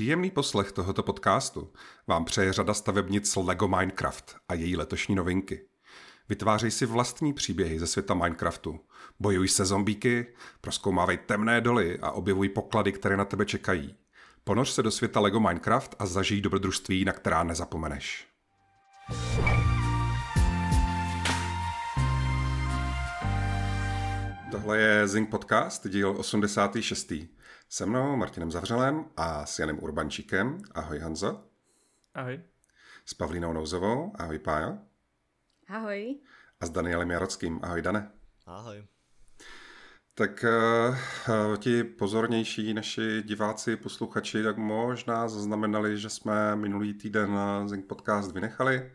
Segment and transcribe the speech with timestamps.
[0.00, 1.72] Příjemný poslech tohoto podcastu
[2.06, 5.64] vám přeje řada stavebnic LEGO Minecraft a její letošní novinky.
[6.28, 8.80] Vytvářej si vlastní příběhy ze světa Minecraftu.
[9.18, 10.26] Bojuj se zombíky,
[10.60, 13.94] proskoumávej temné doly a objevuj poklady, které na tebe čekají.
[14.44, 18.28] Ponoř se do světa LEGO Minecraft a zažij dobrodružství, na která nezapomeneš.
[24.50, 27.12] Tohle je Zing Podcast, díl 86.
[27.72, 30.58] Se mnou Martinem Zavřelem a s Janem Urbančíkem.
[30.74, 31.44] Ahoj Hanzo.
[32.14, 32.40] Ahoj.
[33.04, 34.12] S Pavlínou Nouzovou.
[34.18, 34.78] Ahoj Pájo.
[35.68, 36.20] Ahoj.
[36.60, 37.60] A s Danielem Jarockým.
[37.62, 38.10] Ahoj Dane.
[38.46, 38.86] Ahoj.
[40.14, 40.44] Tak
[41.28, 48.32] uh, ti pozornější naši diváci, posluchači, tak možná zaznamenali, že jsme minulý týden Zing Podcast
[48.32, 48.92] vynechali.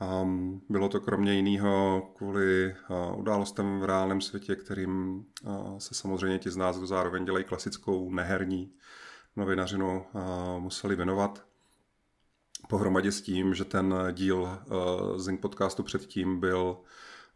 [0.00, 6.38] Um, bylo to kromě jiného kvůli uh, událostem v reálném světě, kterým uh, se samozřejmě
[6.38, 8.72] ti z nás, kdo zároveň dělají klasickou neherní
[9.36, 10.22] novinařinu, uh,
[10.58, 11.44] museli věnovat.
[12.68, 16.76] Pohromadě s tím, že ten díl uh, Zing podcastu předtím byl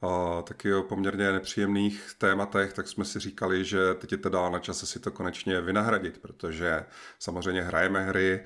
[0.03, 4.59] uh, taky o poměrně nepříjemných tématech, tak jsme si říkali, že teď je teda na
[4.59, 6.85] čase si to konečně vynahradit, protože
[7.19, 8.45] samozřejmě hrajeme hry,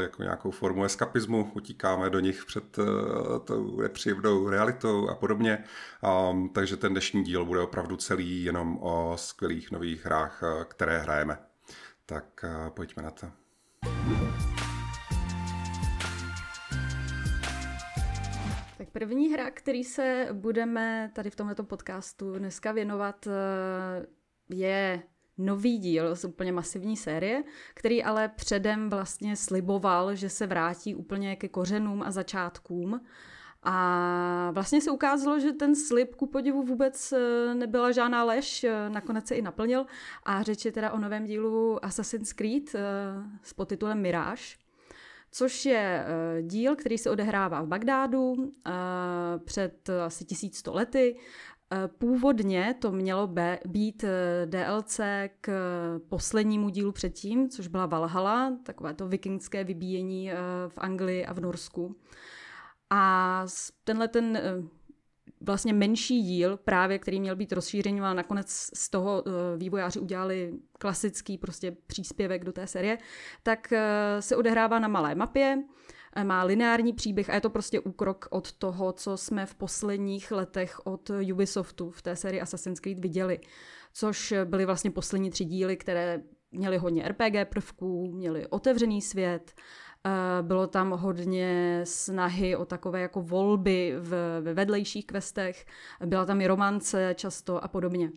[0.00, 2.86] jako nějakou formu eskapismu, utíkáme do nich před uh,
[3.44, 5.64] tou nepříjemnou realitou a podobně.
[6.52, 11.38] Takže ten dnešní díl bude opravdu celý jenom o skvělých nových hrách, uh, které hrajeme.
[12.06, 13.26] Tak uh, pojďme na to.
[13.80, 14.53] Tak
[18.94, 23.28] první hra, který se budeme tady v tomto podcastu dneska věnovat,
[24.48, 25.02] je
[25.38, 27.42] nový díl z úplně masivní série,
[27.74, 33.00] který ale předem vlastně sliboval, že se vrátí úplně ke kořenům a začátkům.
[33.62, 38.90] A vlastně se ukázalo, že ten slib ku podivu vůbec eh, nebyla žádná lež, eh,
[38.90, 39.86] nakonec se i naplnil.
[40.24, 42.80] A řeč je teda o novém dílu Assassin's Creed eh,
[43.42, 44.56] s podtitulem Mirage,
[45.34, 46.06] což je
[46.42, 48.52] díl, který se odehrává v Bagdádu
[49.44, 51.16] před asi 1100 lety
[51.72, 53.34] Eh, původně to mělo
[53.66, 55.00] být eh, DLC
[55.40, 55.50] k
[56.08, 60.36] poslednímu dílu předtím, což byla Valhalla, takové to vikingské vybíjení eh,
[60.68, 61.96] v Anglii a v Norsku.
[62.90, 63.46] A
[63.84, 64.38] tenhle ten
[65.40, 69.24] vlastně menší díl, právě který měl být rozšířený, a nakonec z toho
[69.56, 72.98] vývojáři udělali klasický prostě příspěvek do té série,
[73.42, 73.72] tak
[74.20, 75.58] se odehrává na malé mapě,
[76.22, 80.86] má lineární příběh a je to prostě úkrok od toho, co jsme v posledních letech
[80.86, 83.40] od Ubisoftu v té sérii Assassin's Creed viděli.
[83.92, 89.93] Což byly vlastně poslední tři díly, které měly hodně RPG prvků, měly otevřený svět, eh,
[90.42, 95.66] bylo tam hodně snahy o takové jako volby v, ve vedlejších questech,
[96.06, 98.10] byla tam i romance často a podobně.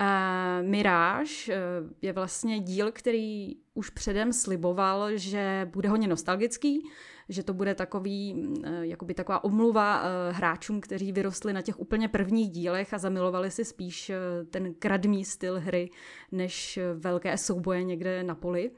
[0.00, 1.54] Uh, Mirage uh,
[2.02, 6.90] je vlastně díl, který už předem sliboval, že bude hodně nostalgický,
[7.28, 12.08] že to bude takový, uh, jakoby taková omluva uh, hráčům, kteří vyrostli na těch úplně
[12.08, 14.12] prvních dílech a zamilovali si spíš
[14.50, 15.90] ten kradmý styl hry,
[16.32, 18.70] než velké souboje někde na poli.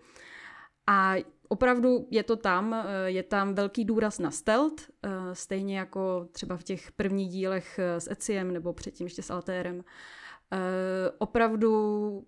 [0.87, 1.15] A
[1.53, 4.91] opravdu je to tam, je tam velký důraz na stealth,
[5.33, 9.85] stejně jako třeba v těch prvních dílech s Eciem nebo předtím ještě s Altérem.
[10.53, 12.25] Eh, opravdu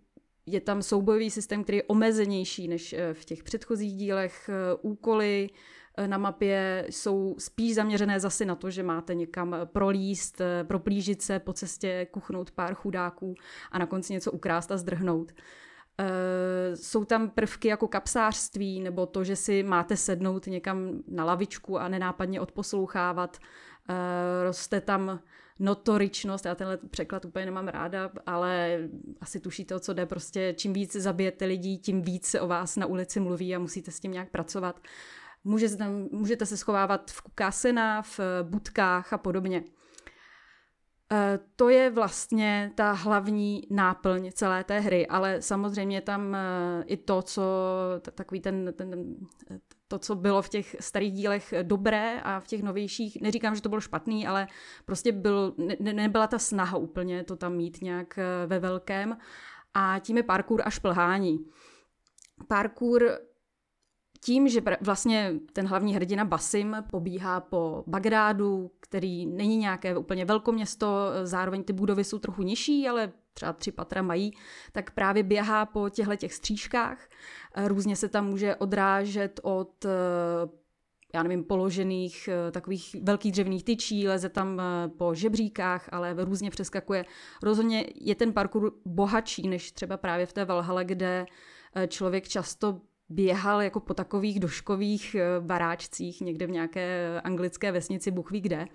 [0.46, 4.48] je tam soubojový systém, který je omezenější než eh, v těch předchozích dílech.
[4.48, 5.50] Eh, úkoly
[6.06, 11.52] na mapě jsou spíš zaměřené zase na to, že máte někam prolíst, proplížit se po
[11.52, 13.34] cestě, kuchnout pár chudáků
[13.72, 15.32] a na konci něco ukrást a zdrhnout.
[16.74, 21.88] Jsou tam prvky jako kapsářství nebo to, že si máte sednout někam na lavičku a
[21.88, 23.38] nenápadně odposlouchávat.
[24.42, 25.20] Roste tam
[25.58, 28.78] notoričnost, já tenhle překlad úplně nemám ráda, ale
[29.20, 32.76] asi tušíte, o co jde, prostě čím víc zabijete lidí, tím víc se o vás
[32.76, 34.80] na ulici mluví a musíte s tím nějak pracovat.
[35.44, 39.64] Můžete, tam, můžete se schovávat v kasenách, v budkách a podobně.
[41.12, 46.38] E, to je vlastně ta hlavní náplň celé té hry, ale samozřejmě tam e,
[46.86, 47.42] i to, co
[48.14, 49.16] takový ten, ten,
[49.88, 53.68] to, co bylo v těch starých dílech dobré a v těch novějších, neříkám, že to
[53.68, 54.48] bylo špatný, ale
[54.84, 59.16] prostě byl, ne, nebyla ta snaha úplně to tam mít nějak eh, ve velkém.
[59.74, 61.38] A tím je parkour a šplhání.
[62.48, 63.18] Parkour
[64.24, 71.10] tím, že vlastně ten hlavní hrdina Basim pobíhá po Bagrádu, který není nějaké úplně velkoměsto,
[71.22, 74.32] zároveň ty budovy jsou trochu nižší, ale třeba tři patra mají,
[74.72, 77.08] tak právě běhá po těchto těch střížkách.
[77.66, 79.86] Různě se tam může odrážet od
[81.14, 84.62] já nevím, položených takových velkých dřevných tyčí, leze tam
[84.98, 87.04] po žebříkách, ale různě přeskakuje.
[87.42, 91.26] Rozhodně je ten parkour bohatší než třeba právě v té Valhale, kde
[91.88, 98.30] člověk často běhal jako po takových doškových eh, baráčcích někde v nějaké anglické vesnici, Bůh
[98.30, 98.66] ví kde.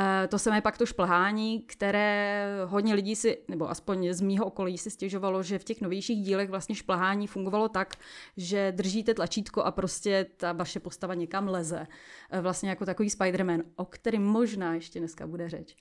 [0.00, 4.78] Eh, to samé pak to šplhání, které hodně lidí si, nebo aspoň z mýho okolí
[4.78, 7.94] si stěžovalo, že v těch novějších dílech vlastně šplhání fungovalo tak,
[8.36, 11.86] že držíte tlačítko a prostě ta vaše postava někam leze.
[12.30, 15.76] Eh, vlastně jako takový Spider-Man, o kterém možná ještě dneska bude řeč.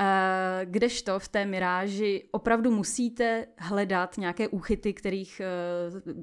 [0.00, 5.40] Eh, kdežto v té miráži opravdu musíte hledat nějaké úchyty, kterých,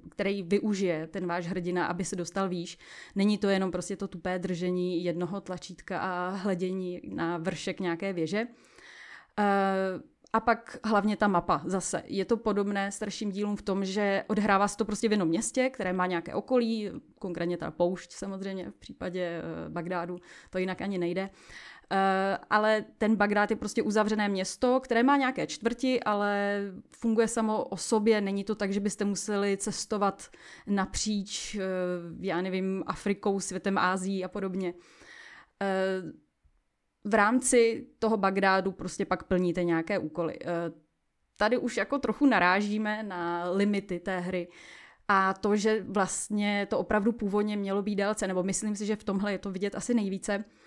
[0.10, 2.78] který využije ten váš hrdina, aby se dostal výš.
[3.16, 8.48] Není to jenom prostě to tupé držení jednoho tlačítka a hledění na vršek nějaké věže.
[9.40, 9.44] Eh,
[10.34, 12.04] a pak hlavně ta mapa zase.
[12.06, 15.70] Je to podobné starším dílům v tom, že odhrává se to prostě v jednom městě,
[15.70, 20.18] které má nějaké okolí, konkrétně ta poušť samozřejmě v případě Bagdádu,
[20.50, 21.30] to jinak ani nejde.
[21.92, 27.64] Eh, ale ten Bagdád je prostě uzavřené město, které má nějaké čtvrti, ale funguje samo
[27.64, 28.22] o sobě.
[28.22, 30.30] Není to tak, že byste museli cestovat
[30.68, 31.62] napříč, eh,
[32.20, 34.74] já nevím, Afrikou, světem Ázií a podobně.
[37.06, 40.40] Eh, v rámci toho Bagdádu prostě pak plníte nějaké úkoly.
[41.38, 44.48] Tady už jako trochu narážíme na limity té hry.
[45.08, 49.04] A to, že vlastně to opravdu původně mělo být délce, nebo myslím si, že v
[49.04, 50.63] tomhle je to vidět asi nejvíce, Eh,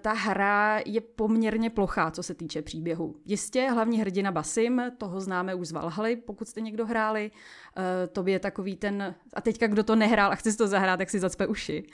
[0.00, 3.16] ta hra je poměrně plochá, co se týče příběhu.
[3.24, 7.30] Jistě, hlavní hrdina Basim, toho známe už z Valhaly, pokud jste někdo hráli.
[7.76, 10.98] Eh, to je takový ten, a teďka kdo to nehrál a chce si to zahrát,
[10.98, 11.86] tak si zacpe uši.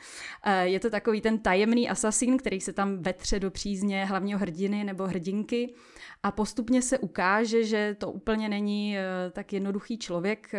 [0.45, 4.85] Eh, je to takový ten tajemný asasín, který se tam vetře do přízně hlavního hrdiny
[4.85, 5.75] nebo hrdinky
[6.23, 8.97] a postupně se ukáže, že to úplně není
[9.33, 10.53] tak jednoduchý člověk.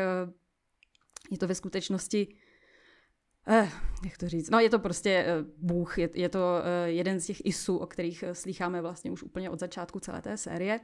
[1.32, 2.28] Je to ve skutečnosti
[3.48, 3.70] Eh,
[4.04, 4.50] jak to říct?
[4.50, 7.86] No je to prostě eh, Bůh, je, je to eh, jeden z těch isů, o
[7.86, 10.80] kterých eh, slycháme vlastně už úplně od začátku celé té série.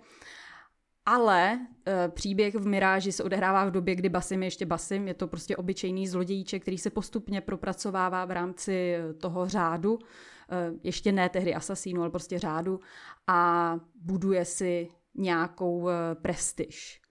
[1.09, 5.07] Ale e, příběh v Miráži se odehrává v době, kdy Basim je ještě Basim.
[5.07, 9.99] Je to prostě obyčejný zlodějíček, který se postupně propracovává v rámci toho řádu.
[9.99, 12.79] E, ještě ne tehdy asasínu, ale prostě řádu.
[13.27, 17.01] A buduje si nějakou e, prestiž.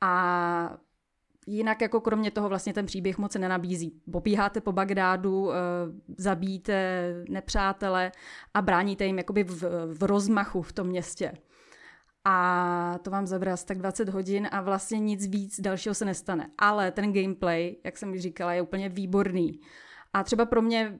[0.00, 0.78] A
[1.46, 4.02] jinak jako kromě toho vlastně ten příběh moc nenabízí.
[4.12, 5.56] Popíháte po Bagdádu, eh,
[6.18, 8.12] zabíjíte nepřátele
[8.54, 9.62] a bráníte jim jakoby v,
[9.94, 11.32] v rozmachu v tom městě.
[12.24, 16.50] A to vám zabere asi tak 20 hodin a vlastně nic víc dalšího se nestane.
[16.58, 19.60] Ale ten gameplay, jak jsem už říkala, je úplně výborný.
[20.12, 20.98] A třeba pro mě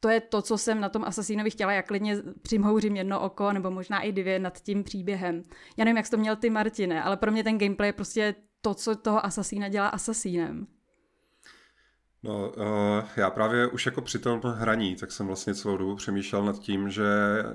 [0.00, 3.70] to je to, co jsem na tom Assassinovi chtěla, jak klidně přimhouřím jedno oko, nebo
[3.70, 5.42] možná i dvě nad tím příběhem.
[5.76, 8.34] Já nevím, jak jsi to měl ty, Martine, ale pro mě ten gameplay je prostě
[8.68, 10.66] to, co toho asasína dělá asasínem.
[12.22, 16.44] No, uh, já právě už jako při tom hraní, tak jsem vlastně celou dobu přemýšlel
[16.44, 17.04] nad tím, že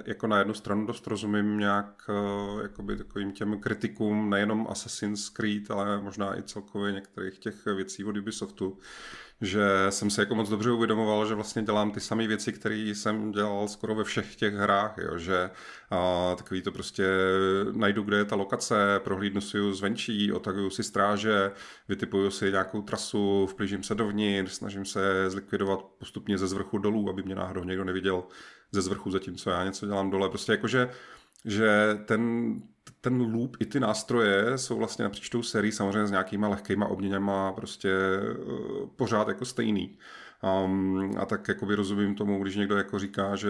[0.05, 5.71] jako na jednu stranu dost rozumím nějak uh, jakoby takovým těm kritikům nejenom Assassin's Creed,
[5.71, 8.77] ale možná i celkově některých těch věcí od Ubisoftu,
[9.43, 13.31] že jsem se jako moc dobře uvědomoval, že vlastně dělám ty samé věci, které jsem
[13.31, 15.49] dělal skoro ve všech těch hrách, jo, že
[15.89, 17.07] a, takový to prostě
[17.71, 21.51] najdu, kde je ta lokace, prohlídnu si ji zvenčí, otaguju si stráže,
[21.89, 27.23] vytipuju si nějakou trasu, vplížím se dovnitř, snažím se zlikvidovat postupně ze zvrchu dolů, aby
[27.23, 28.23] mě náhodou někdo neviděl
[28.71, 30.29] ze zvrchu, zatímco já něco dělám dole.
[30.29, 30.89] Prostě jakože
[31.45, 32.53] že ten,
[33.01, 37.51] ten loop i ty nástroje jsou vlastně napříč tou sérií samozřejmě s nějakýma lehkýma obměněma
[37.51, 37.93] prostě
[38.47, 39.97] uh, pořád jako stejný.
[40.65, 43.49] Um, a tak jako rozumím tomu, když někdo jako říká, že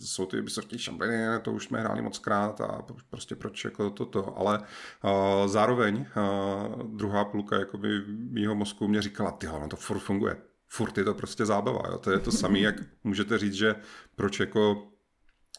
[0.00, 4.38] jsou ty Ubisoftí šampiony, to už jsme hráli moc krát a prostě proč jako toto,
[4.38, 9.98] ale uh, zároveň uh, druhá půlka jakoby mýho mozku mě říkala, ty no to furt
[9.98, 10.36] funguje,
[10.68, 11.98] furt je to prostě zábava, jo?
[11.98, 13.74] to je to samé, jak můžete říct, že
[14.16, 14.91] proč jako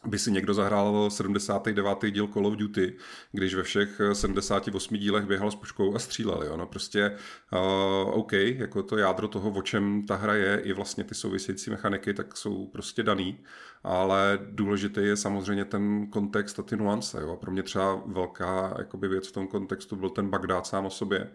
[0.05, 2.13] by si někdo zahrál 79.
[2.13, 2.98] díl Call of Duty,
[3.31, 6.43] když ve všech 78 dílech běhal s puškou a střílel.
[6.43, 6.57] Jo?
[6.57, 7.17] No prostě
[7.53, 11.69] uh, OK, jako to jádro toho, o čem ta hra je, i vlastně ty související
[11.69, 13.39] mechaniky, tak jsou prostě daný,
[13.83, 17.22] ale důležitý je samozřejmě ten kontext a ty nuance.
[17.22, 17.36] Jo?
[17.36, 21.31] Pro mě třeba velká jakoby, věc v tom kontextu byl ten Bagdád sám o sobě,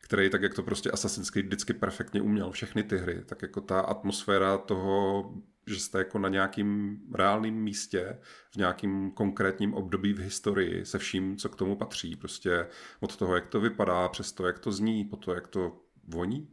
[0.00, 3.60] který tak, jak to prostě Assassin's Creed vždycky perfektně uměl, všechny ty hry, tak jako
[3.60, 5.24] ta atmosféra toho
[5.66, 8.18] že jste jako na nějakým reálném místě,
[8.50, 12.16] v nějakým konkrétním období v historii se vším, co k tomu patří.
[12.16, 12.66] Prostě
[13.00, 15.76] od toho, jak to vypadá, přes to, jak to zní, po to, jak to
[16.08, 16.48] voní.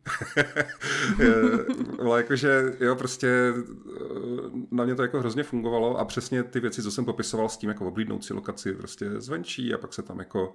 [1.99, 6.83] Ale jakože, jo, prostě eh, na mě to jako hrozně fungovalo a přesně ty věci,
[6.83, 10.19] co jsem popisoval s tím, jako oblídnout si lokaci prostě zvenčí a pak se tam
[10.19, 10.53] jako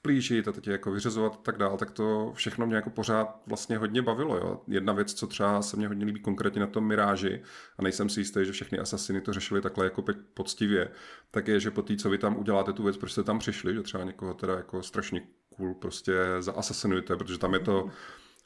[0.00, 3.78] vplížit a teď jako vyřezovat a tak dál, tak to všechno mě jako pořád vlastně
[3.78, 4.36] hodně bavilo.
[4.36, 4.60] Jo.
[4.66, 7.42] Jedna věc, co třeba se mě hodně líbí konkrétně na tom Miráži,
[7.78, 10.04] a nejsem si jistý, že všechny asasiny to řešili takhle jako
[10.34, 10.90] poctivě,
[11.30, 13.74] tak je, že po té, co vy tam uděláte tu věc, proč jste tam přišli,
[13.74, 15.22] že třeba někoho teda jako strašně
[15.56, 17.88] cool prostě zaasasinujete, protože tam je to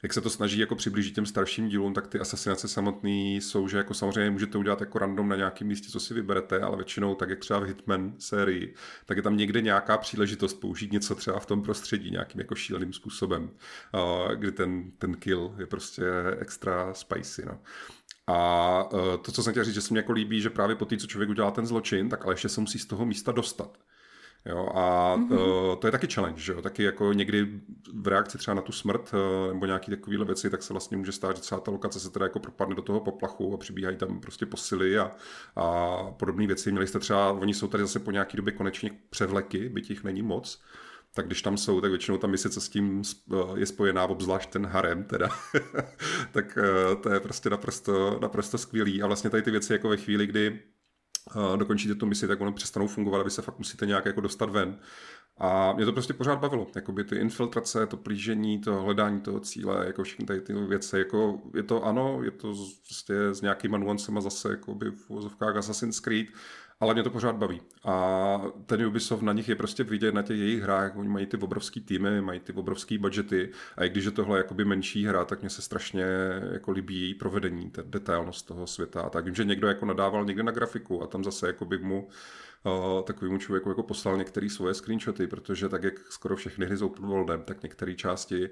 [0.05, 3.77] jak se to snaží jako přiblížit těm starším dílům, tak ty asasinace samotné jsou, že
[3.77, 7.29] jako samozřejmě můžete udělat jako random na nějakém místě, co si vyberete, ale většinou, tak
[7.29, 8.73] jak třeba v Hitman sérii,
[9.05, 12.93] tak je tam někde nějaká příležitost použít něco třeba v tom prostředí nějakým jako šíleným
[12.93, 13.49] způsobem,
[14.35, 16.05] kdy ten, ten kill je prostě
[16.39, 17.45] extra spicy.
[17.45, 17.59] No.
[18.27, 20.85] A e, to, co jsem chtěl říct, že se mi jako líbí, že právě po
[20.85, 23.77] té, co člověk udělá ten zločin, tak ale ještě se musí z toho místa dostat.
[24.49, 25.31] Jo, a mm-hmm.
[25.31, 26.61] uh, to je taky challenge, že jo?
[26.61, 27.61] taky jako někdy
[27.93, 31.11] v reakci třeba na tu smrt uh, nebo nějaký takovýhle věci, tak se vlastně může
[31.11, 34.19] stát, že celá ta lokace se teda jako propadne do toho poplachu a přibíhají tam
[34.19, 35.11] prostě posily a,
[35.55, 36.71] a podobné věci.
[36.71, 40.21] Měli jste třeba, oni jsou tady zase po nějaký době konečně převleky, byť jich není
[40.21, 40.61] moc,
[41.13, 43.01] tak když tam jsou, tak většinou ta mise, co s tím
[43.55, 45.29] je spojená, obzvlášť ten harem teda,
[46.31, 46.57] tak
[47.03, 49.01] to je prostě naprosto, naprosto skvělý.
[49.01, 50.59] A vlastně tady ty věci jako ve chvíli, kdy
[51.55, 54.49] dokončíte tu misi, tak ono přestanou fungovat a vy se fakt musíte nějak jako dostat
[54.49, 54.79] ven.
[55.37, 59.85] A mě to prostě pořád bavilo, jakoby ty infiltrace, to plížení, to hledání toho cíle,
[59.87, 62.53] jako všechny tady ty věci, jako je to ano, je to
[62.85, 66.27] prostě s nějakýma nuancema zase jakoby v uvozovkách Assassin's Creed,
[66.79, 67.61] ale mě to pořád baví.
[67.83, 71.37] A ten Ubisoft na nich je prostě vidět na těch jejich hrách, oni mají ty
[71.37, 75.41] obrovský týmy, mají ty obrovský budgety a i když je tohle jakoby menší hra, tak
[75.41, 76.05] mě se strašně
[76.51, 79.01] jako líbí její provedení, ta detailnost toho světa.
[79.01, 81.77] A tak vím, že někdo jako nadával někde na grafiku a tam zase jako by
[81.77, 82.07] mu
[83.03, 87.05] takovému člověku jako poslal některé svoje screenshoty, protože tak jak skoro všechny hry s open
[87.05, 88.49] worldem, tak některé části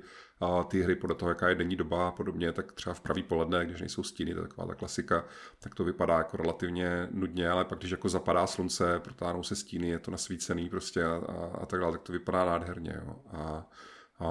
[0.67, 3.65] ty hry podle toho, jaká je denní doba a podobně, tak třeba v pravý poledne,
[3.65, 5.25] když nejsou stíny, to je taková ta klasika,
[5.59, 9.89] tak to vypadá jako relativně nudně, ale pak když jako zapadá slunce, protáhnou se stíny,
[9.89, 13.01] je to nasvícený prostě a, a, a tak dále, tak to vypadá nádherně.
[13.05, 13.15] Jo.
[13.31, 13.69] A,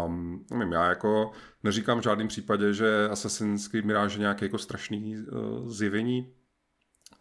[0.07, 1.31] Um, nevím, já jako
[1.63, 6.35] neříkám v žádném případě, že Assassin's Creed Mirage je nějaké jako strašný uh, zjevení,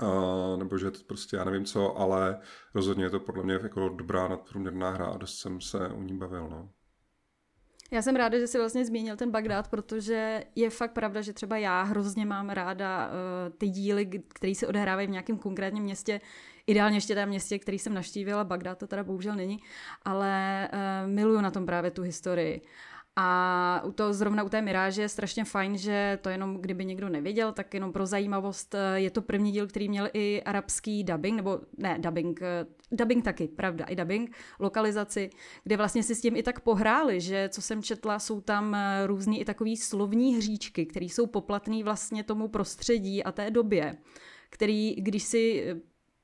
[0.01, 2.39] Uh, nebo že to prostě já nevím co, ale
[2.73, 6.17] rozhodně je to podle mě jako dobrá nadprůměrná hra a dost jsem se u ní
[6.17, 6.49] bavil.
[6.49, 6.69] No.
[7.93, 11.57] Já jsem ráda, že jsi vlastně zmínil ten Bagdád, protože je fakt pravda, že třeba
[11.57, 16.21] já hrozně mám ráda uh, ty díly, které se odehrávají v nějakém konkrétním městě,
[16.67, 19.59] ideálně ještě tam městě, který jsem navštívila, Bagdád to teda bohužel není,
[20.05, 22.61] ale uh, miluju na tom právě tu historii.
[23.15, 27.09] A u toho, zrovna u té Miráže je strašně fajn, že to jenom, kdyby někdo
[27.09, 31.35] nevěděl, tak jenom pro zajímavost, eh, je to první díl, který měl i arabský dubbing,
[31.35, 35.29] nebo ne, dubbing, eh, dubbing taky, pravda, i dubbing, lokalizaci,
[35.63, 39.07] kde vlastně si s tím i tak pohráli, že co jsem četla, jsou tam eh,
[39.07, 43.97] různý i takový slovní hříčky, které jsou poplatný vlastně tomu prostředí a té době
[44.53, 45.65] který, když si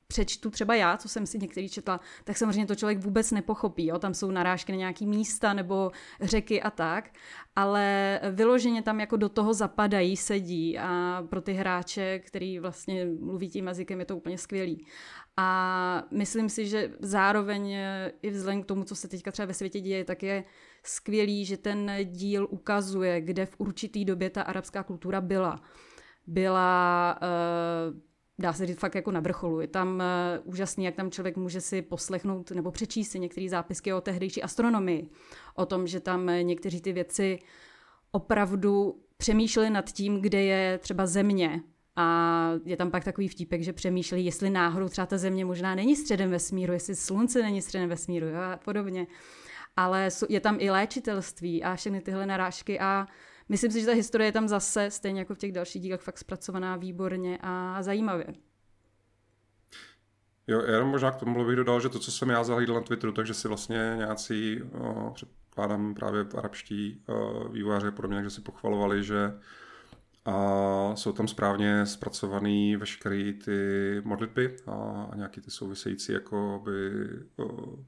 [0.08, 3.86] přečtu třeba já, co jsem si některý četla, tak samozřejmě to člověk vůbec nepochopí.
[3.86, 3.98] Jo?
[3.98, 7.10] Tam jsou narážky na nějaký místa nebo řeky a tak,
[7.56, 13.50] ale vyloženě tam jako do toho zapadají, sedí a pro ty hráče, který vlastně mluví
[13.50, 14.86] tím jazykem, je to úplně skvělý.
[15.36, 17.76] A myslím si, že zároveň
[18.22, 20.44] i vzhledem k tomu, co se teďka třeba ve světě děje, tak je
[20.82, 25.60] skvělý, že ten díl ukazuje, kde v určitý době ta arabská kultura byla.
[26.26, 28.07] Byla uh,
[28.38, 29.60] dá se říct fakt jako na vrcholu.
[29.60, 33.92] Je tam uh, úžasný, jak tam člověk může si poslechnout nebo přečíst si některé zápisky
[33.92, 35.08] o tehdejší astronomii.
[35.54, 37.38] O tom, že tam eh, někteří ty věci
[38.10, 41.60] opravdu přemýšleli nad tím, kde je třeba země.
[41.96, 45.96] A je tam pak takový vtípek, že přemýšleli, jestli náhodou třeba ta země možná není
[45.96, 49.06] středem vesmíru, jestli slunce není středem vesmíru jo, a podobně.
[49.76, 53.06] Ale je tam i léčitelství a všechny tyhle narážky a
[53.48, 56.18] myslím si, že ta historie je tam zase, stejně jako v těch dalších dílech, fakt
[56.18, 58.26] zpracovaná výborně a zajímavě.
[60.46, 63.12] Jo, já možná k tomu bych dodal, že to, co jsem já zahlídl na Twitteru,
[63.12, 69.32] takže si vlastně nějací, o, předkládám právě arabští o, vývojáři podobně, že si pochvalovali, že
[70.24, 73.60] a jsou tam správně zpracované veškeré ty
[74.04, 76.90] modlitby a, a nějaký ty související jako by
[77.36, 77.78] o,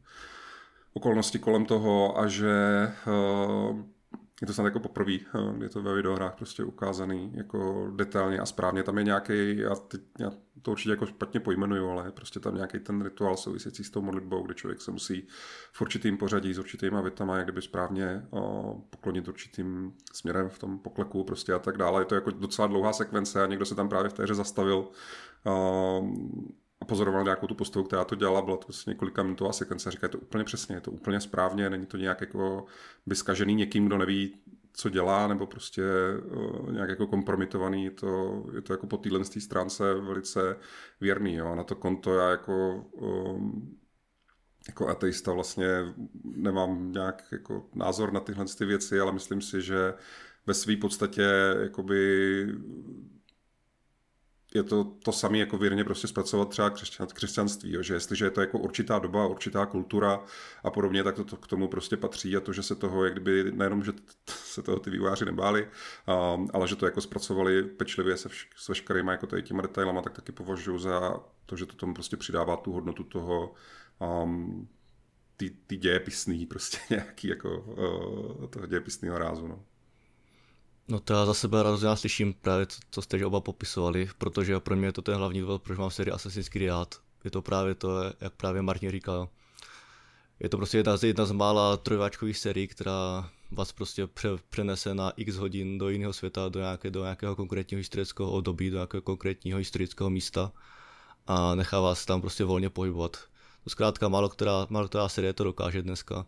[0.93, 2.53] okolnosti kolem toho a že
[3.07, 3.75] o,
[4.41, 8.47] je to snad jako poprvé, eh, je to ve videohrách prostě ukázaný jako detailně a
[8.47, 8.83] správně.
[8.83, 9.75] Tam je nějaký, já,
[10.19, 10.31] já
[10.63, 14.43] to určitě jako špatně pojmenuju, ale prostě tam nějaký ten rituál související s tou modlitbou,
[14.43, 15.27] kde člověk se musí
[15.73, 20.59] v určitým pořadí s určitýma větama, jak kdyby správně o, eh, poklonit určitým směrem v
[20.59, 22.01] tom pokleku prostě a tak dále.
[22.01, 24.89] Je to jako docela dlouhá sekvence a někdo se tam právě v té hře zastavil
[25.47, 29.53] o, eh, a pozoroval nějakou tu postavu, která to dělala, bylo to prostě několika minutová
[29.53, 32.67] sekvence říká, je to úplně přesně, je to úplně správně, není to nějak jako
[33.07, 34.37] vyskažený někým, kdo neví,
[34.73, 35.83] co dělá, nebo prostě
[36.37, 40.57] uh, nějak jako kompromitovaný, je to, je to jako po téhle stránce velice
[41.01, 41.55] věrný, jo.
[41.55, 43.79] na to konto já jako um,
[44.69, 45.67] jako ateista vlastně
[46.25, 49.95] nemám nějak jako názor na tyhle ty věci, ale myslím si, že
[50.47, 51.23] ve své podstatě
[51.63, 52.47] jakoby
[54.55, 57.83] je to to samé jako věrně prostě zpracovat třeba křesťan, křesťanství, jo?
[57.83, 60.25] že jestliže je to jako určitá doba, určitá kultura
[60.65, 63.13] a podobně, tak to, to k tomu prostě patří a to, že se toho, jak
[63.13, 63.93] kdyby, nejenom, že
[64.29, 65.69] se toho ty vývojáři nebáli,
[66.07, 70.03] a, ale že to jako zpracovali pečlivě se vš, s veškerýma jako tady těma detailama,
[70.03, 73.55] tak taky považuji za to, že to tomu prostě přidává tu hodnotu toho
[74.23, 74.69] um,
[75.37, 79.49] ty, ty dějepisný prostě nějaký jako uh, toho dějepisného rázu.
[79.49, 79.65] No.
[80.91, 84.77] No to já za sebe rád slyším právě, co, co jste oba popisovali, protože pro
[84.77, 86.95] mě je to ten hlavní důvod, proč mám sérii Assassin's Creed rád.
[87.25, 89.29] Je to právě to, jak právě Martin říkal.
[90.41, 94.95] Je to prostě jedna z, jedna z mála trojváčkových sérií, která vás prostě pře, přenese
[94.95, 99.03] na x hodin do jiného světa, do, nějaké, do nějakého konkrétního historického období, do nějakého
[99.03, 100.53] konkrétního historického místa
[101.27, 103.17] a nechá vás tam prostě volně pohybovat.
[103.65, 106.27] To zkrátka málo která, málo která série to dokáže dneska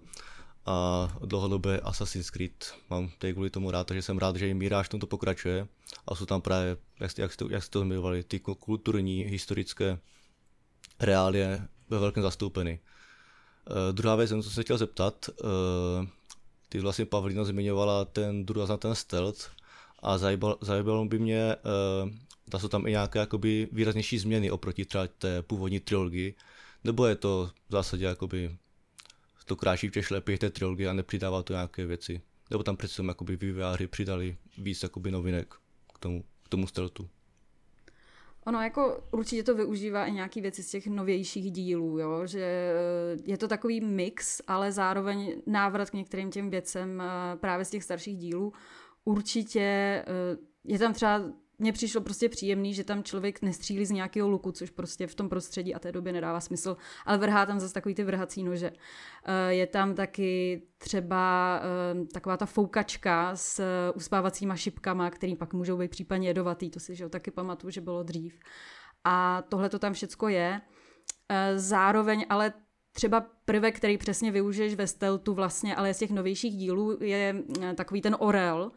[0.66, 2.74] a dlouhodobě Assassin's Creed.
[2.90, 5.68] Mám tady kvůli tomu rád, takže jsem rád, že i Mirage tomto pokračuje
[6.06, 9.98] a jsou tam právě, jak jste, jak jste, jak jste to zmiňovali, ty kulturní, historické
[11.00, 12.80] reálie ve velkém zastoupeny.
[13.70, 16.06] Uh, druhá věc, co se chtěl zeptat, uh,
[16.68, 19.50] ty vlastně Pavlina zmiňovala ten důraz na ten stealth
[20.02, 21.56] a zajímalo, zajímalo by mě,
[22.04, 22.10] uh,
[22.46, 26.34] zda jsou tam i nějaké jakoby výraznější změny oproti třeba té původní trilogii,
[26.84, 28.56] nebo je to v zásadě jakoby
[29.52, 32.20] to kráčí v těch šlepích té trilogie a nepřidává to nějaké věci.
[32.50, 35.54] Nebo tam přece jakoby vývojáři přidali víc jakoby novinek
[35.94, 37.08] k tomu, k tomu stealthu.
[38.46, 42.26] Ono jako určitě to využívá i nějaký věci z těch novějších dílů, jo?
[42.26, 47.64] že eh, je to takový mix, ale zároveň návrat k některým těm věcem eh, právě
[47.64, 48.52] z těch starších dílů.
[49.04, 50.04] Určitě eh,
[50.64, 51.22] je tam třeba
[51.62, 55.28] mně přišlo prostě příjemný, že tam člověk nestřílí z nějakého luku, což prostě v tom
[55.28, 56.76] prostředí a té době nedává smysl,
[57.06, 58.72] ale vrhá tam zase takový ty vrhací nože.
[59.24, 65.54] Eh, je tam taky třeba eh, taková ta foukačka s eh, uspávacíma šipkama, který pak
[65.54, 68.38] můžou být případně jedovatý, to si že jo, taky pamatuju, že bylo dřív.
[69.04, 70.60] A tohle to tam všecko je.
[71.56, 72.52] Zároveň ale
[72.92, 77.42] třeba prvek, který přesně využiješ ve steltu vlastně, ale z těch novějších dílů, je
[77.74, 78.72] takový ten orel,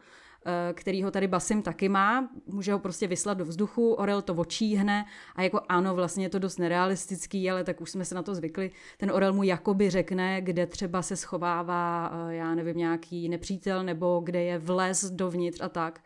[0.72, 5.04] který ho tady Basim taky má, může ho prostě vyslat do vzduchu, Orel to očíhne
[5.36, 8.34] a jako ano, vlastně je to dost nerealistický, ale tak už jsme se na to
[8.34, 8.70] zvykli.
[8.96, 14.20] Ten Orel mu jakoby řekne, kde třeba se schovává, eh, já nevím, nějaký nepřítel nebo
[14.24, 16.00] kde je vlez dovnitř a tak.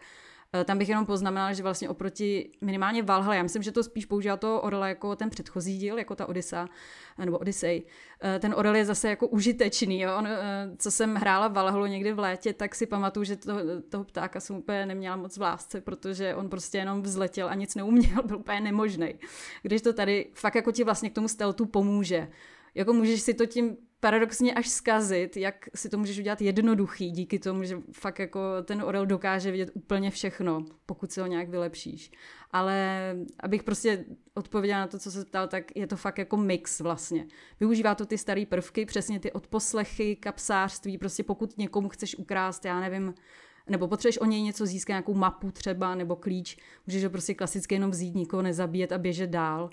[0.52, 4.06] Eh, tam bych jenom poznamenala, že vlastně oproti minimálně Valhalla, já myslím, že to spíš
[4.06, 6.68] používá to Orla jako ten předchozí díl, jako ta Odysa,
[7.18, 7.82] eh, nebo Odyssey.
[8.22, 10.00] Eh, ten Orel je zase jako užitečný.
[10.00, 10.16] Jo?
[10.18, 10.28] On,
[10.78, 13.52] co jsem hrála Valhallu někdy v létě, tak si pamatuju, že to,
[13.88, 17.74] toho ptáka jsem úplně neměla moc v lásce, protože on prostě jenom vzletěl a nic
[17.74, 19.14] neuměl, byl úplně nemožný.
[19.62, 22.28] Když to tady fakt jako ti vlastně k tomu steltu pomůže.
[22.74, 27.38] Jako můžeš si to tím paradoxně až zkazit, jak si to můžeš udělat jednoduchý díky
[27.38, 32.10] tomu, že fakt jako ten Orel dokáže vidět úplně všechno, pokud se ho nějak vylepšíš.
[32.50, 36.80] Ale abych prostě odpověděla na to, co se ptal, tak je to fakt jako mix
[36.80, 37.26] vlastně.
[37.60, 42.80] Využívá to ty staré prvky, přesně ty odposlechy, kapsářství, prostě pokud někomu chceš ukrást, já
[42.80, 43.14] nevím,
[43.68, 47.74] nebo potřebuješ o něj něco získat, nějakou mapu třeba, nebo klíč, můžeš ho prostě klasicky
[47.74, 49.70] jenom vzít, nikoho nezabíjet a běžet dál.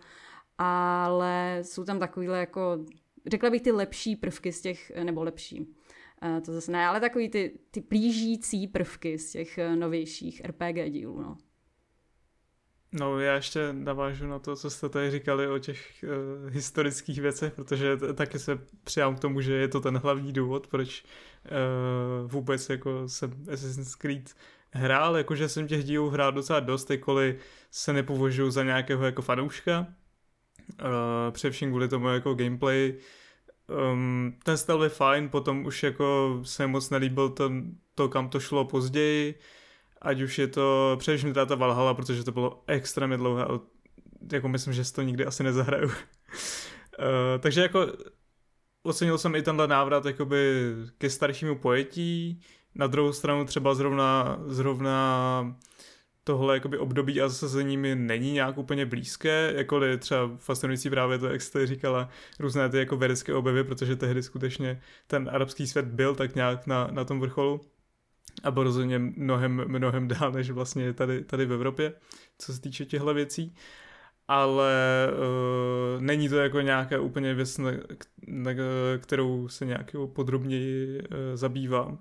[0.58, 2.86] Ale jsou tam takovýhle jako
[3.28, 5.76] řekla bych ty lepší prvky z těch, nebo lepší,
[6.24, 10.90] eh, to zase ne, ale takový ty, ty plížící prvky z těch eh, novějších RPG
[10.90, 11.38] dílů, no.
[12.92, 17.54] No já ještě navážu na to, co jste tady říkali o těch uh, historických věcech,
[17.54, 22.32] protože t- taky se přijám k tomu, že je to ten hlavní důvod, proč uh,
[22.32, 24.36] vůbec jako jsem Assassin's Creed
[24.72, 27.36] hrál, jakože jsem těch dílů hrál docela dost, jakkoliv
[27.72, 29.88] se nepovažuji za nějakého jako fanouška,
[30.82, 32.94] Uh, především kvůli tomu jako gameplay.
[33.92, 38.40] Um, ten styl je fajn, potom už jako se moc nelíbil ten, to, kam to
[38.40, 39.40] šlo později,
[40.02, 43.46] ať už je to především teda ta Valhalla, protože to bylo extrémně dlouhé,
[44.32, 45.88] jako myslím, že si to nikdy asi nezahraju.
[45.88, 45.94] uh,
[47.40, 47.88] takže jako
[48.84, 52.42] ocenil jsem i tenhle návrat jakoby ke staršímu pojetí,
[52.76, 55.56] na druhou stranu třeba zrovna, zrovna
[56.28, 61.28] tohle jakoby období a zasazení mi není nějak úplně blízké, jakkoliv třeba fascinující právě to,
[61.28, 62.10] jak jste říkala,
[62.40, 66.88] různé ty jako vědecké objevy, protože tehdy skutečně ten arabský svět byl tak nějak na,
[66.92, 67.62] na tom vrcholu
[68.44, 71.94] a byl rozhodně mnohem, mnohem dál, než vlastně tady, tady v Evropě,
[72.38, 73.56] co se týče těchto věcí
[74.28, 77.72] ale uh, není to jako nějaká úplně věc, na,
[78.28, 78.52] na,
[78.98, 82.00] kterou se nějak podrobněji uh, zabývám.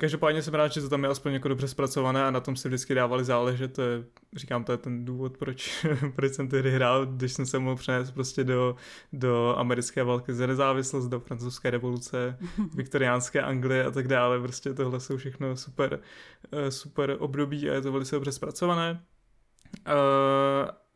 [0.00, 2.68] Každopádně jsem rád, že to tam je aspoň jako dobře zpracované a na tom si
[2.68, 3.72] vždycky dávali záležet.
[3.72, 4.04] To je,
[4.36, 5.86] říkám, to je ten důvod, proč,
[6.16, 8.76] proč jsem ty hry hrál, když jsem se mohl přenést prostě do,
[9.12, 12.38] do americké války za nezávislost, do francouzské revoluce,
[12.74, 14.40] viktoriánské Anglie a tak dále.
[14.40, 16.00] Prostě tohle jsou všechno super,
[16.52, 19.02] eh, super období a je to velice dobře zpracované.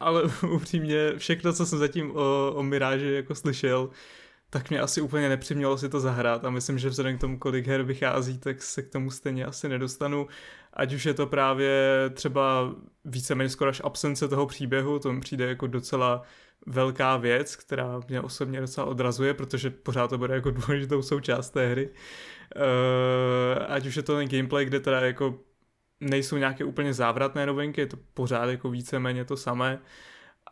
[0.00, 3.90] ale upřímně všechno, co jsem zatím o, o Miráži jako slyšel,
[4.54, 7.66] tak mě asi úplně nepřimělo si to zahrát a myslím, že vzhledem k tomu, kolik
[7.66, 10.26] her vychází, tak se k tomu stejně asi nedostanu.
[10.72, 11.70] Ať už je to právě
[12.14, 16.22] třeba víceméně skoro až absence toho příběhu, to mi přijde jako docela
[16.66, 21.68] velká věc, která mě osobně docela odrazuje, protože pořád to bude jako důležitou součást té
[21.68, 21.90] hry.
[22.56, 25.38] Uh, ať už je to ten gameplay, kde teda jako
[26.00, 29.78] nejsou nějaké úplně závratné novinky, je to pořád jako víceméně to samé.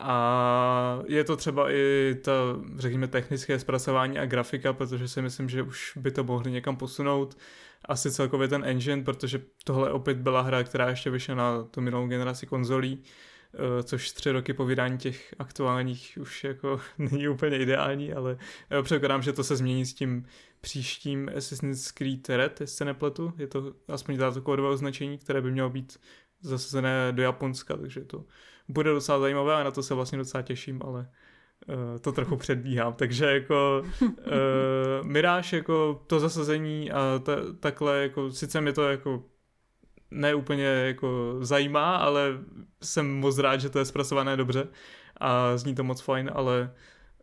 [0.05, 5.63] A je to třeba i to, řekněme, technické zpracování a grafika, protože si myslím, že
[5.63, 7.39] už by to mohli někam posunout.
[7.85, 12.07] Asi celkově ten engine, protože tohle opět byla hra, která ještě vyšla na tu minulou
[12.07, 13.03] generaci konzolí,
[13.55, 18.39] eh, což tři roky po vydání těch aktuálních už jako není úplně ideální, ale
[18.83, 20.27] předpokládám, že to se změní s tím
[20.61, 23.33] příštím Assassin's Creed Red, jestli se nepletu.
[23.39, 25.99] Je to aspoň to kódové označení, které by mělo být
[26.41, 28.25] zasazené do Japonska, takže to
[28.69, 31.09] bude docela zajímavé a na to se vlastně docela těším, ale
[31.69, 32.93] uh, to trochu předbíhám.
[32.93, 34.11] Takže jako uh,
[35.03, 39.23] Miráž, jako to zasazení a ta, takhle, jako sice mi to jako
[40.11, 42.39] neúplně jako zajímá, ale
[42.83, 44.69] jsem moc rád, že to je zpracované dobře
[45.21, 46.73] a zní to moc fajn, ale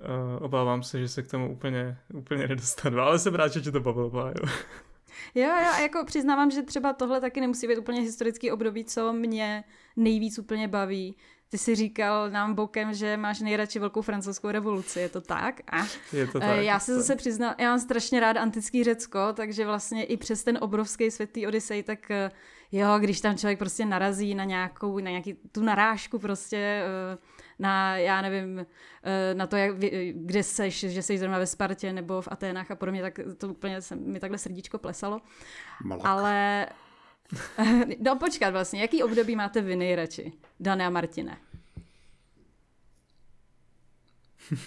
[0.02, 3.00] uh, obávám se, že se k tomu úplně, úplně nedostanu.
[3.00, 4.50] Ale jsem rád, že tě to bavilo, jo.
[5.36, 9.14] Jo, jo, a jako přiznávám, že třeba tohle taky nemusí být úplně historický období, co
[9.14, 9.64] mě
[9.96, 11.16] nejvíc úplně baví.
[11.50, 15.62] Ty jsi říkal nám bokem, že máš nejradši velkou francouzskou revoluci, je to tak?
[15.72, 15.78] A
[16.14, 16.58] je to tak.
[16.58, 20.58] Já se zase přiznám, já mám strašně rád antický Řecko, takže vlastně i přes ten
[20.62, 22.32] obrovský světý Odisej, tak eh,
[22.72, 27.18] jo, když tam člověk prostě narazí na nějakou, na nějaký, tu narážku prostě, eh,
[27.60, 28.66] na, já nevím,
[29.04, 29.78] eh, na to, jak,
[30.14, 33.82] kde seš, že jsi zrovna ve Spartě nebo v Aténách a podobně, tak to úplně
[33.82, 35.22] se, mi takhle srdíčko plesalo.
[35.84, 36.06] Malak.
[36.06, 36.68] Ale
[38.00, 41.38] no počkat vlastně, jaký období máte vy nejradši, Dane a Martine?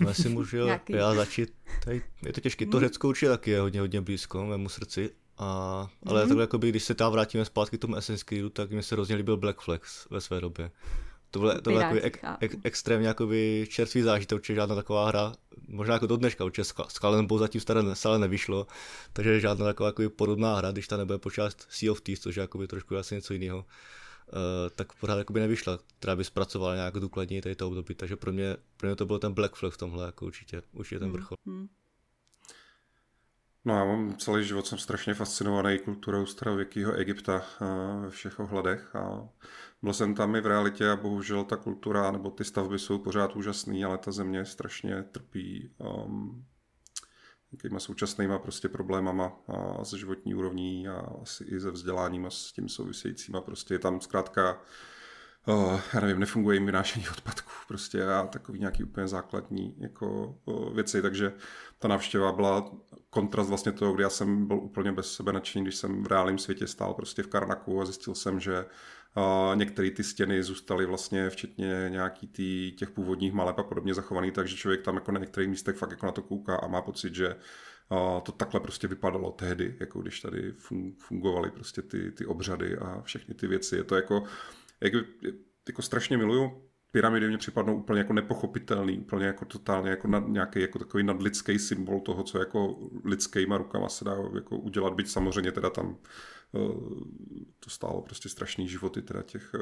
[0.00, 0.56] No, asi můžu
[0.88, 1.54] já začít.
[1.84, 2.66] Tady je to těžké.
[2.66, 2.86] To hmm.
[2.86, 5.10] Řecko určitě taky je hodně, hodně blízko mému srdci.
[5.38, 6.28] A, ale mm.
[6.28, 9.16] takhle, jakoby, když se tam vrátíme zpátky k tomu Assassin's Creedu, tak mi se hrozně
[9.16, 10.70] líbil Black Flags ve své době.
[11.32, 15.32] To bylo, to bylo jako ek, ek, extrémně jakoby čerstvý zážitek, určitě žádná taková hra,
[15.68, 18.66] možná jako do dneška, určitě Skull Bones zatím staré stále nevyšlo,
[19.12, 22.40] takže žádná taková jakoby podobná hra, když ta nebude počást Sea of Thieves, což je
[22.40, 23.64] jakoby trošku asi něco jiného, uh,
[24.76, 28.56] tak pořád jakoby nevyšla, která by zpracovala nějak důkladněji tady to období, takže pro mě,
[28.76, 31.36] pro mě to byl ten Black Flag v tomhle, jako určitě, určitě ten hmm, vrchol.
[31.46, 31.68] Hmm.
[33.64, 37.42] No já mám celý život, jsem strašně fascinovaný kulturou starověkého Egypta
[38.02, 39.28] ve všech ohledech a
[39.82, 43.36] byl jsem tam i v realitě a bohužel ta kultura nebo ty stavby jsou pořád
[43.36, 46.44] úžasný, ale ta země strašně trpí um,
[47.52, 52.52] nějakýma současnýma prostě problémama a se životní úrovní a asi i se vzděláním a s
[52.52, 53.40] tím souvisejícíma.
[53.40, 54.62] Prostě je tam zkrátka
[55.46, 60.74] uh, já nevím, nefunguje jim vynášení odpadků prostě a takový nějaký úplně základní jako uh,
[60.74, 61.32] věci, takže
[61.78, 62.70] ta návštěva byla
[63.10, 66.38] kontrast vlastně toho, kdy já jsem byl úplně bez sebe nadšený, když jsem v reálném
[66.38, 68.64] světě stál prostě v Karnaku a zjistil jsem, že
[69.14, 74.30] a některé ty stěny zůstaly vlastně včetně nějaký tý, těch původních maleb a podobně zachovaný,
[74.30, 77.14] takže člověk tam jako na některých místech fakt jako na to kouká a má pocit,
[77.14, 77.36] že
[78.22, 80.54] to takhle prostě vypadalo tehdy, jako když tady
[80.98, 83.76] fungovaly prostě ty, ty obřady a všechny ty věci.
[83.76, 84.24] Je to jako,
[84.82, 84.92] jak,
[85.68, 90.60] jako strašně miluju pyramidy mě připadnou úplně jako nepochopitelný, úplně jako totálně jako nad, nějaký
[90.60, 95.52] jako takový nadlidský symbol toho, co jako lidskýma rukama se dá jako udělat, byť samozřejmě
[95.52, 95.96] teda tam
[96.52, 97.00] uh,
[97.60, 99.54] to stálo prostě strašný životy teda těch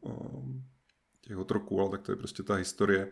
[0.00, 0.60] uh,
[1.26, 3.08] těch otroků, ale tak to je prostě ta historie.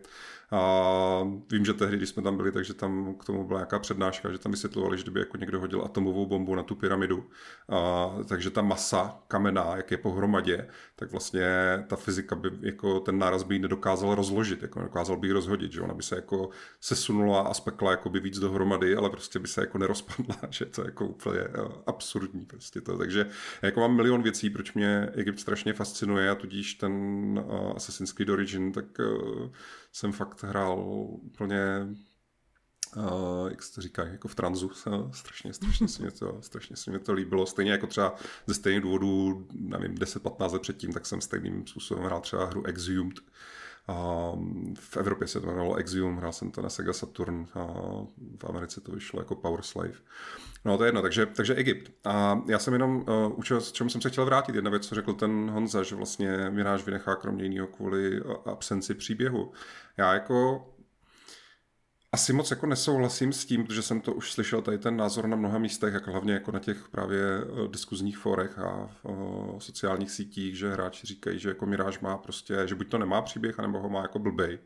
[0.52, 4.32] A vím, že tehdy, když jsme tam byli, takže tam k tomu byla nějaká přednáška,
[4.32, 7.30] že tam vysvětlovali, že kdyby jako někdo hodil atomovou bombu na tu pyramidu,
[7.68, 11.44] a, takže ta masa kamená, jak je pohromadě, tak vlastně
[11.86, 15.80] ta fyzika by jako ten náraz by nedokázal rozložit, jako nedokázal by ji rozhodit, že
[15.80, 19.60] ona by se jako sesunula a spekla jako by víc dohromady, ale prostě by se
[19.60, 21.40] jako nerozpadla, že to je jako úplně
[21.86, 22.98] absurdní prostě to.
[22.98, 23.26] Takže
[23.62, 26.92] jako mám milion věcí, proč mě Egypt strašně fascinuje a tudíž ten
[27.46, 29.50] uh, Assassin's Creed Origin, tak uh,
[29.92, 31.86] jsem fakt hrál úplně
[32.96, 34.70] Uh, jak se to říká, jako v tranzu,
[35.12, 37.46] strašně, strašně se mě to, strašně se mě to líbilo.
[37.46, 38.14] Stejně jako třeba
[38.46, 43.20] ze stejných důvodů, nevím, 10-15 let předtím, tak jsem stejným způsobem hrál třeba hru Exhumed,
[43.90, 47.66] Um, v Evropě se to jmenovalo Exium, hrál jsem to na Sega Saturn a
[48.38, 49.92] v Americe to vyšlo jako Power Slave.
[50.64, 51.92] No to je jedno, takže, takže Egypt.
[52.04, 54.54] A já jsem jenom uh, učil, s čemu jsem se chtěl vrátit.
[54.54, 59.52] Jedna věc, co řekl ten Honza, že vlastně Miráž vynechá kromě jiného kvůli absenci příběhu.
[59.96, 60.66] Já jako
[62.12, 65.36] asi moc jako nesouhlasím s tím, protože jsem to už slyšel tady ten názor na
[65.36, 70.10] mnoha místech, jak hlavně jako na těch právě eh, diskuzních forech a o eh, sociálních
[70.10, 73.78] sítích, že hráči říkají, že jako Miráž má prostě, že buď to nemá příběh, anebo
[73.78, 74.58] ho má jako blbej.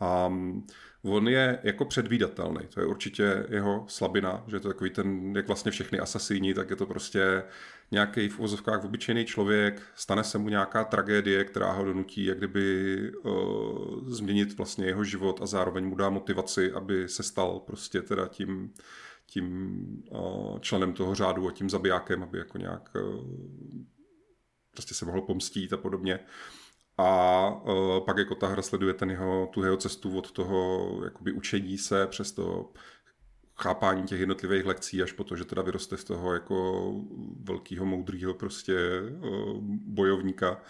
[0.00, 0.66] A mm,
[1.04, 5.46] on je jako předvídatelný, to je určitě jeho slabina, že je to takový ten, jak
[5.46, 7.42] vlastně všechny asasíni, tak je to prostě
[7.90, 12.96] nějaký v uvozovkách obyčejný člověk, stane se mu nějaká tragédie, která ho donutí jak kdyby
[13.24, 18.28] uh, změnit vlastně jeho život a zároveň mu dá motivaci, aby se stal prostě teda
[18.28, 18.72] tím,
[19.26, 23.24] tím uh, členem toho řádu a tím zabijákem, aby jako nějak uh,
[24.70, 26.18] prostě se mohl pomstít a podobně.
[26.98, 31.32] A uh, pak jako ta hra sleduje ten jeho, tu jeho cestu od toho jakoby
[31.32, 32.72] učení se přes to
[33.56, 36.92] chápání těch jednotlivých lekcí až po to, že teda vyroste z toho jako
[37.40, 40.62] velkého moudrého prostě uh, bojovníka,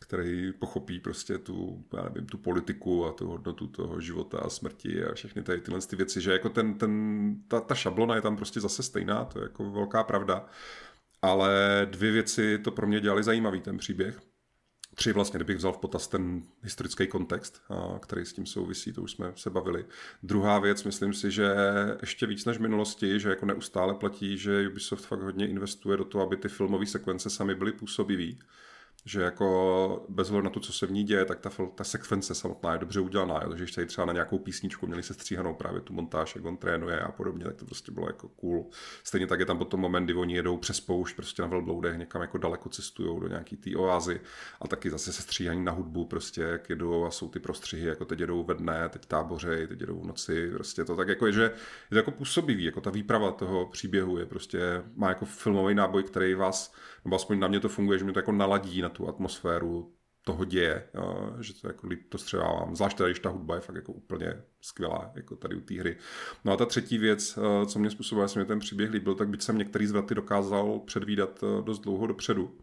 [0.00, 5.04] který pochopí prostě tu, já nevím, tu politiku a tu hodnotu toho života a smrti
[5.04, 8.36] a všechny tady tyhle ty věci, že jako ten, ten, ta, ta šablona je tam
[8.36, 10.46] prostě zase stejná, to je jako velká pravda.
[11.22, 14.20] Ale dvě věci to pro mě dělali zajímavý ten příběh
[14.98, 17.62] tři vlastně, kdybych vzal v potaz ten historický kontext,
[18.00, 19.84] který s tím souvisí, to už jsme se bavili.
[20.22, 21.54] Druhá věc, myslím si, že
[22.00, 26.24] ještě víc než minulosti, že jako neustále platí, že Ubisoft fakt hodně investuje do toho,
[26.24, 28.38] aby ty filmové sekvence sami byly působivý
[29.06, 32.72] že jako bez na to, co se v ní děje, tak ta, ta sekvence samotná
[32.72, 33.34] je dobře udělaná.
[33.34, 33.48] Jo?
[33.48, 36.56] Takže když tady třeba na nějakou písničku měli se stříhanou právě tu montáž, jak on
[36.56, 38.66] trénuje a podobně, tak to prostě bylo jako cool.
[39.04, 42.22] Stejně tak je tam potom moment, kdy oni jedou přes poušť prostě na velbloudech, někam
[42.22, 44.20] jako daleko cestují do nějaký té oázy
[44.60, 48.04] a taky zase se stříhaní na hudbu, prostě jak jedou a jsou ty prostřihy, jako
[48.04, 51.32] teď jedou ve dne, teď tábořej, teď jedou v noci, prostě to tak jako je,
[51.32, 51.50] že je
[51.88, 56.34] to jako působivý, jako ta výprava toho příběhu je prostě, má jako filmový náboj, který
[56.34, 56.74] vás
[57.06, 59.92] nebo aspoň na mě to funguje, že mě to jako naladí na tu atmosféru
[60.24, 60.88] toho děje,
[61.40, 62.76] že to jako líp to střevávám.
[62.76, 65.96] Zvlášť když ta hudba je fakt jako úplně skvělá, jako tady u té hry.
[66.44, 69.42] No a ta třetí věc, co mě způsobuje, že mě ten příběh líbil, tak byť
[69.42, 72.58] jsem některý zvraty dokázal předvídat dost dlouho dopředu,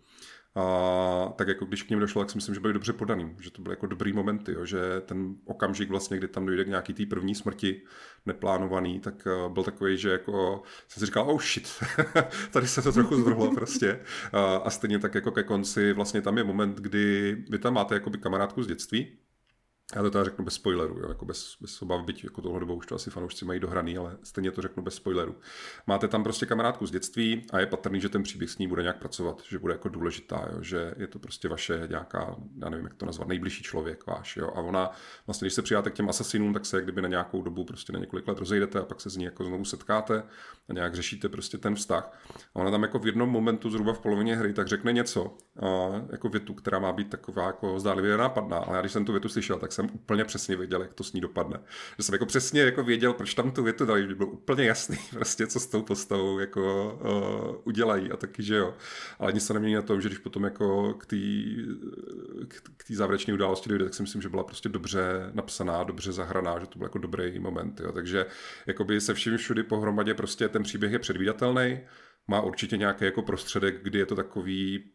[0.56, 3.52] a tak jako když k ním došlo, tak si myslím, že byly dobře podaný, že
[3.52, 6.94] to byly jako dobrý momenty, jo, že ten okamžik vlastně, kdy tam dojde k nějaký
[6.94, 7.82] té první smrti
[8.26, 11.84] neplánovaný, tak uh, byl takový, že jako jsem si říkal, oh shit,
[12.52, 14.00] tady se to trochu zvrhlo prostě.
[14.34, 17.96] Uh, a stejně tak jako ke konci, vlastně tam je moment, kdy vy tam máte
[17.96, 19.18] jakoby kamarádku z dětství,
[19.96, 22.76] já to teda řeknu bez spoilerů, jo, jako bez, bez obav, byť jako tohle dobou
[22.76, 25.36] už to asi fanoušci mají dohraný, ale stejně to řeknu bez spoilerů.
[25.88, 28.82] Máte tam prostě kamarádku z dětství a je patrný, že ten příběh s ní bude
[28.82, 32.86] nějak pracovat, že bude jako důležitá, jo, že je to prostě vaše nějaká, já nevím,
[32.86, 34.38] jak to nazvat, nejbližší člověk váš.
[34.38, 34.91] Jo, a ona,
[35.28, 38.00] vlastně, když se přijáte k těm asasinům, tak se kdyby na nějakou dobu prostě na
[38.00, 40.24] několik let rozejdete a pak se z ní jako znovu setkáte
[40.69, 42.19] a nějak řešíte prostě ten vztah.
[42.56, 45.67] A ona tam jako v jednom momentu, zhruba v polovině hry, tak řekne něco, a
[46.12, 48.58] jako větu, která má být taková jako zdálivě nápadná.
[48.58, 51.13] Ale já když jsem tu větu slyšel, tak jsem úplně přesně věděl, jak to s
[51.13, 51.60] ní dopadne.
[51.98, 54.98] Že jsem jako přesně jako věděl, proč tam tu větu dali, že bylo úplně jasný,
[55.12, 58.74] prostě, co s tou postavou jako uh, udělají a taky, že jo.
[59.19, 61.17] Ale nic se nemění na tom, že když potom jako k té
[62.78, 66.67] k závěrečné události dojde, tak si myslím, že byla prostě dobře napsaná, dobře zahraná, že
[66.67, 67.80] to byl jako dobrý moment.
[67.80, 67.91] Jo.
[67.91, 68.26] Takže
[68.67, 71.80] jakoby se vším všudy pohromadě prostě ten příběh je předvídatelný,
[72.28, 74.91] má určitě nějaký jako prostředek, kdy je to takový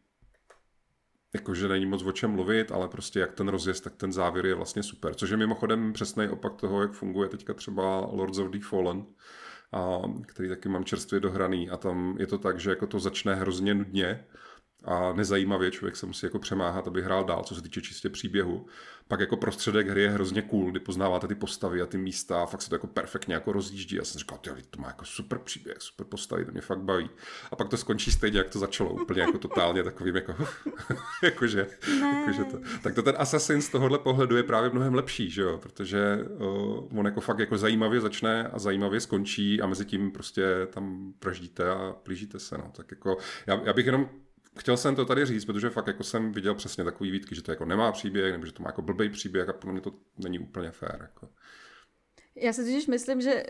[1.34, 4.54] jakože není moc o čem mluvit, ale prostě jak ten rozjezd, tak ten závěr je
[4.54, 5.14] vlastně super.
[5.14, 9.04] Což je mimochodem přesný opak toho, jak funguje teďka třeba Lords of the Fallen,
[9.72, 13.34] a, který taky mám čerstvě dohraný a tam je to tak, že jako to začne
[13.34, 14.24] hrozně nudně,
[14.84, 18.66] a nezajímavě člověk se musí jako přemáhat, aby hrál dál, co se týče čistě příběhu.
[19.08, 22.46] Pak jako prostředek hry je hrozně cool, kdy poznáváte ty postavy a ty místa a
[22.46, 23.96] fakt se to jako perfektně jako rozjíždí.
[23.96, 24.38] Já jsem říkal,
[24.70, 27.10] to má jako super příběh, super postavy, to mě fakt baví.
[27.50, 30.34] A pak to skončí stejně, jak to začalo, úplně jako totálně takovým jako,
[31.22, 31.66] jakože,
[32.18, 32.58] jakože to.
[32.82, 36.98] Tak to ten Assassin z tohohle pohledu je právě mnohem lepší, že jo, protože uh,
[36.98, 41.70] on jako fakt jako zajímavě začne a zajímavě skončí a mezi tím prostě tam praždíte
[41.70, 42.72] a plížíte se, no.
[42.76, 44.08] Tak jako, já, já bych jenom
[44.60, 47.52] chtěl jsem to tady říct, protože fakt jako jsem viděl přesně takový výtky, že to
[47.52, 50.38] jako nemá příběh, nebo že to má jako blbý příběh a pro mě to není
[50.38, 50.98] úplně fér.
[51.00, 51.28] Jako.
[52.40, 53.44] Já si totiž myslím, že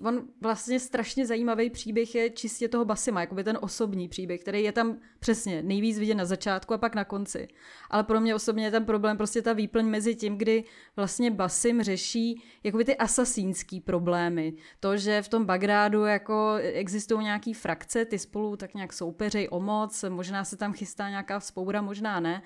[0.00, 4.62] uh, on vlastně strašně zajímavý příběh je čistě toho Basima, jakoby ten osobní příběh, který
[4.62, 7.48] je tam přesně nejvíc vidět na začátku a pak na konci.
[7.90, 10.64] Ale pro mě osobně je ten problém prostě ta výplň mezi tím, kdy
[10.96, 14.54] vlastně Basim řeší jakoby ty asasínský problémy.
[14.80, 19.60] To, že v tom Bagrádu jako existují nějaký frakce, ty spolu tak nějak soupeřej o
[19.60, 22.42] moc, možná se tam chystá nějaká vzpoura, možná ne.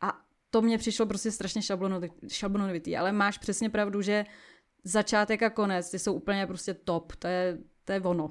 [0.00, 0.20] A
[0.50, 1.62] to mě přišlo prostě strašně
[2.28, 4.24] šablonovitý, ale máš přesně pravdu, že
[4.84, 8.30] začátek a konec, ty jsou úplně prostě top, to je, to je ono.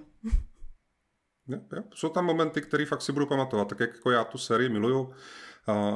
[1.47, 1.83] Ja, ja.
[1.93, 5.13] Jsou tam momenty, které fakt si budu pamatovat, tak jak jako já tu sérii miluju,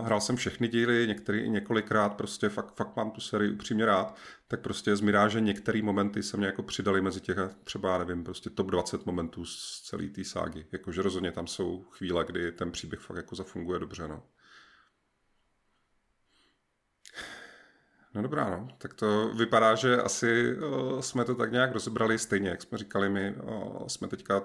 [0.04, 4.15] hrál jsem všechny díly, některý i několikrát, prostě fakt, fakt mám tu sérii upřímně rád,
[4.48, 8.50] tak prostě z Miráže některé momenty se mě jako přidali mezi těch třeba, nevím, prostě
[8.50, 10.65] top 20 momentů z celé té ságy.
[10.72, 14.24] Jakože rozhodně tam jsou chvíle, kdy ten příběh fakt jako zafunguje dobře, no.
[18.17, 18.67] No dobrá, no.
[18.77, 23.10] Tak to vypadá, že asi uh, jsme to tak nějak rozebrali stejně, jak jsme říkali,
[23.10, 24.43] my uh, jsme teďka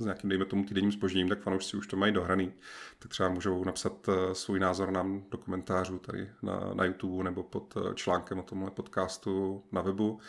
[0.00, 2.52] s nějakým, dejme tomu, týdenním spožděním, tak fanoušci už to mají dohraný,
[2.98, 7.42] tak třeba můžou napsat uh, svůj názor nám do komentářů tady na, na YouTube nebo
[7.42, 10.20] pod článkem o tomhle podcastu na webu.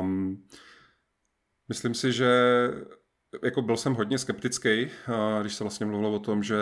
[0.00, 0.44] Um,
[1.68, 2.30] myslím si, že
[3.42, 4.88] jako byl jsem hodně skeptický,
[5.40, 6.56] když se vlastně mluvilo o tom, že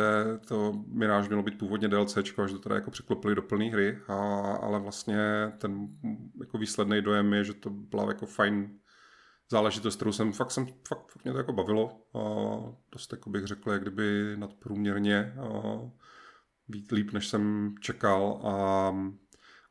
[0.48, 4.14] to Mirage mělo být původně DLC, až to teda jako překlopili do plné hry, a,
[4.62, 5.88] ale vlastně ten
[6.40, 8.78] jako výsledný dojem je, že to byla jako fajn
[9.50, 12.06] záležitost, kterou jsem fakt, jsem, fakt, fakt mě to jako bavilo.
[12.14, 12.20] A
[12.92, 15.78] dost jako bych řekl, jak kdyby nadprůměrně a
[16.68, 18.40] být líp, než jsem čekal.
[18.44, 18.92] A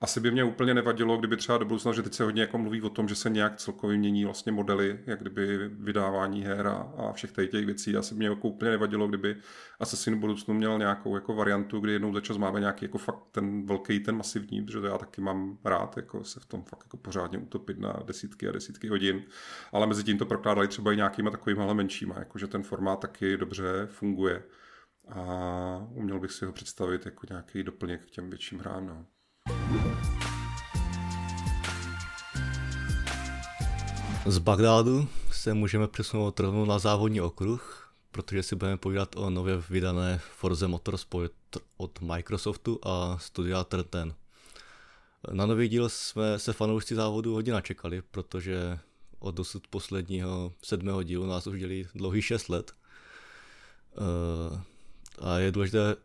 [0.02, 2.82] asi by mě úplně nevadilo, kdyby třeba do budoucna, že teď se hodně jako mluví
[2.82, 7.14] o tom, že se nějak celkově mění vlastně modely, jak kdyby vydávání her a, a
[7.14, 7.98] všech těch, těch věcí.
[7.98, 9.36] Asi by mě jako úplně nevadilo, kdyby
[9.80, 13.24] Assassin v budoucnu měl nějakou jako variantu, kdy jednou za čas máme nějaký jako fakt
[13.32, 16.84] ten velký, ten masivní, protože to já taky mám rád, jako se v tom fakt
[16.84, 19.24] jako pořádně utopit na desítky a desítky hodin.
[19.72, 23.38] Ale mezi tím to prokládali třeba i nějakýma takovými menšíma, jako že ten formát taky
[23.38, 24.44] dobře funguje.
[25.08, 28.88] A uměl bych si ho představit jako nějaký doplněk k těm větším hrám.
[28.88, 29.06] No.
[34.26, 39.64] Z Bagdádu se můžeme přesunout rovnou na závodní okruh, protože si budeme povídat o nově
[39.70, 41.32] vydané Forze Motorsport
[41.78, 44.14] od Microsoftu a studia Turn
[45.32, 48.80] Na nový díl jsme se fanoušci závodu hodně načekali, protože
[49.20, 52.72] od dosud posledního sedmého dílu nás už dělí dlouhý 6 let.
[53.92, 54.62] Eh,
[55.20, 55.96] a je důležité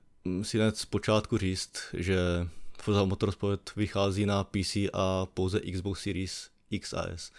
[0.43, 2.49] si hned zpočátku říct, že
[2.83, 7.33] Forza Motorsport vychází na PC a pouze Xbox Series X a S.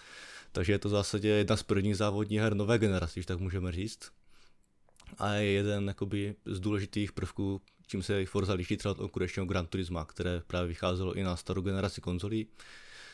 [0.52, 3.72] Takže je to v zásadě jedna z prvních závodních her nové generace, když tak můžeme
[3.72, 4.12] říct.
[5.18, 9.68] A je jeden jakoby, z důležitých prvků, čím se Forza liší třeba od konkurenčního Gran
[9.68, 12.48] Turisma, které právě vycházelo i na starou generaci konzolí,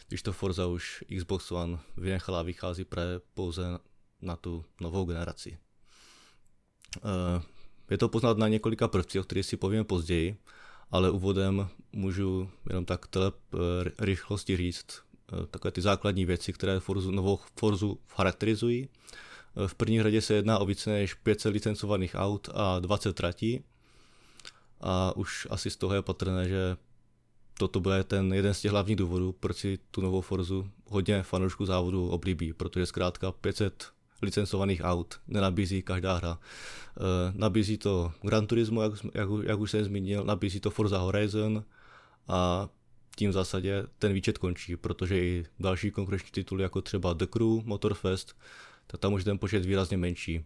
[0.07, 3.63] když to Forza už Xbox One vynechala a vychází právě pouze
[4.21, 5.57] na tu novou generaci.
[6.97, 7.41] Eh,
[7.89, 10.37] je to poznat na několika prvcích, o kterých si povíme později,
[10.93, 13.57] ale úvodem můžu jenom tak tele eh,
[13.99, 18.89] rychlosti říct eh, takové ty základní věci, které Forzu, novou Forzu charakterizují.
[19.63, 23.63] Eh, v první řadě se jedná o více než 500 licencovaných aut a 20 tratí.
[24.81, 26.77] A už asi z toho je patrné, že
[27.57, 31.65] toto bude ten jeden z těch hlavních důvodů, proč si tu novou Forzu hodně fanoušků
[31.65, 33.91] závodu oblíbí, protože zkrátka 500
[34.23, 36.39] licencovaných aut nenabízí každá hra.
[36.39, 41.63] E, nabízí to Gran Turismo, jak, jak, jak už jsem zmínil, nabízí to Forza Horizon
[42.27, 42.69] a
[43.15, 47.63] tím v zásadě ten výčet končí, protože i další konkurenční tituly, jako třeba The Crew,
[47.63, 48.37] Motorfest,
[48.87, 50.45] tak tam už ten počet výrazně menší.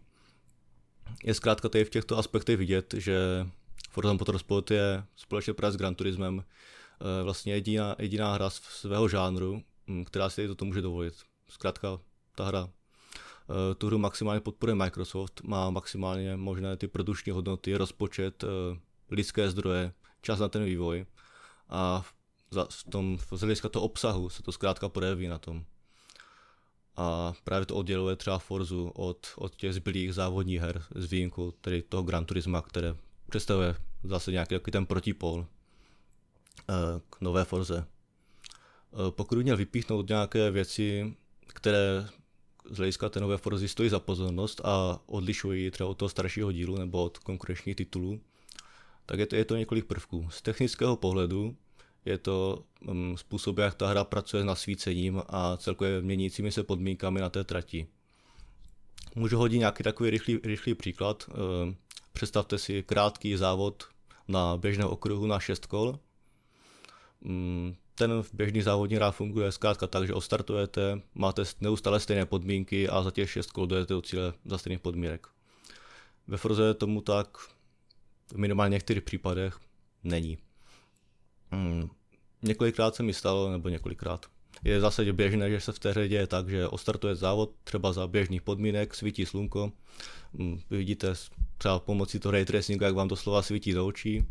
[1.24, 3.46] Je zkrátka tady v těchto aspektech vidět, že
[3.90, 9.62] Forza Motorsport je společně právě s Gran Turismem e, vlastně jediná, jediná hra svého žánru,
[10.04, 11.14] která si toto může dovolit.
[11.48, 11.98] Zkrátka
[12.36, 12.77] ta hra Eh,
[13.78, 18.78] tu hru maximálně podporuje Microsoft, má maximálně možné ty produční hodnoty, rozpočet, eh,
[19.10, 21.06] lidské zdroje, čas na ten vývoj
[21.68, 22.04] a
[22.70, 25.64] v tom, z hlediska toho obsahu se to zkrátka projeví na tom.
[26.96, 31.82] A právě to odděluje třeba Forzu od, od těch zbylých závodních her s výjimkou tedy
[31.82, 32.96] toho Gran Turisma, které
[33.30, 36.74] představuje zase nějaký takový ten protipol eh,
[37.10, 37.86] k nové Forze.
[39.10, 42.08] Pokud měl vypíchnout nějaké věci, které
[42.70, 46.76] z hlediska té nové Forzy stojí za pozornost a odlišují třeba od toho staršího dílu
[46.78, 48.20] nebo od konkurenčních titulů,
[49.06, 50.28] tak je to, je to několik prvků.
[50.30, 51.56] Z technického pohledu
[52.04, 57.20] je to um, způsob, jak ta hra pracuje s nasvícením a celkově měnícími se podmínkami
[57.20, 57.86] na té trati.
[59.14, 61.30] Můžu hodit nějaký takový rychlý, rychlý příklad.
[61.62, 61.76] Um,
[62.12, 63.84] představte si krátký závod
[64.28, 65.98] na běžném okruhu na 6 kol.
[67.20, 73.02] Um, ten běžný závodní rád funguje zkrátka tak, že ostartujete, máte neustále stejné podmínky a
[73.02, 75.26] za těch 6 kol dojete do cíle za stejných podmínek.
[76.26, 79.58] Ve Forze tomu tak v minimálně některých případech
[80.04, 80.38] není.
[81.50, 81.90] Hmm.
[82.42, 84.26] Několikrát se mi stalo, nebo několikrát.
[84.64, 87.92] Je v zásadě běžné, že se v té hře děje tak, že ostartuje závod třeba
[87.92, 89.72] za běžných podmínek, svítí slunko,
[90.34, 90.60] hmm.
[90.70, 91.14] vidíte
[91.58, 94.24] třeba pomocí toho ray tracingu, jak vám doslova svítí do očí.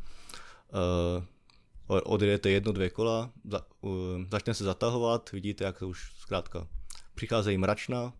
[1.87, 3.91] Odjedete jedno, dvě kola, za, uh,
[4.31, 6.67] začne se zatahovat, vidíte, jak to už zkrátka
[7.15, 8.13] přicházejí mračna,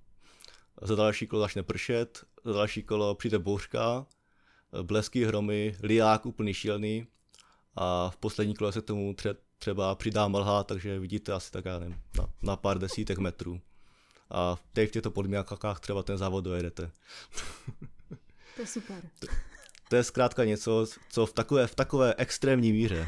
[0.82, 4.06] za další kolo začne pršet, za další kolo přijde bouřka,
[4.82, 7.08] blesky, hromy, liák úplný šílený
[7.76, 9.16] a v poslední kole se k tomu
[9.60, 13.62] třeba přidá mlha, takže vidíte asi tak, já nevím, na, na pár desítek metrů.
[14.30, 16.92] A v těch těchto podmínkách třeba ten závod dojedete.
[18.56, 19.02] To je super.
[19.20, 19.28] To,
[19.90, 23.08] to je zkrátka něco, co v takové, v takové extrémní míře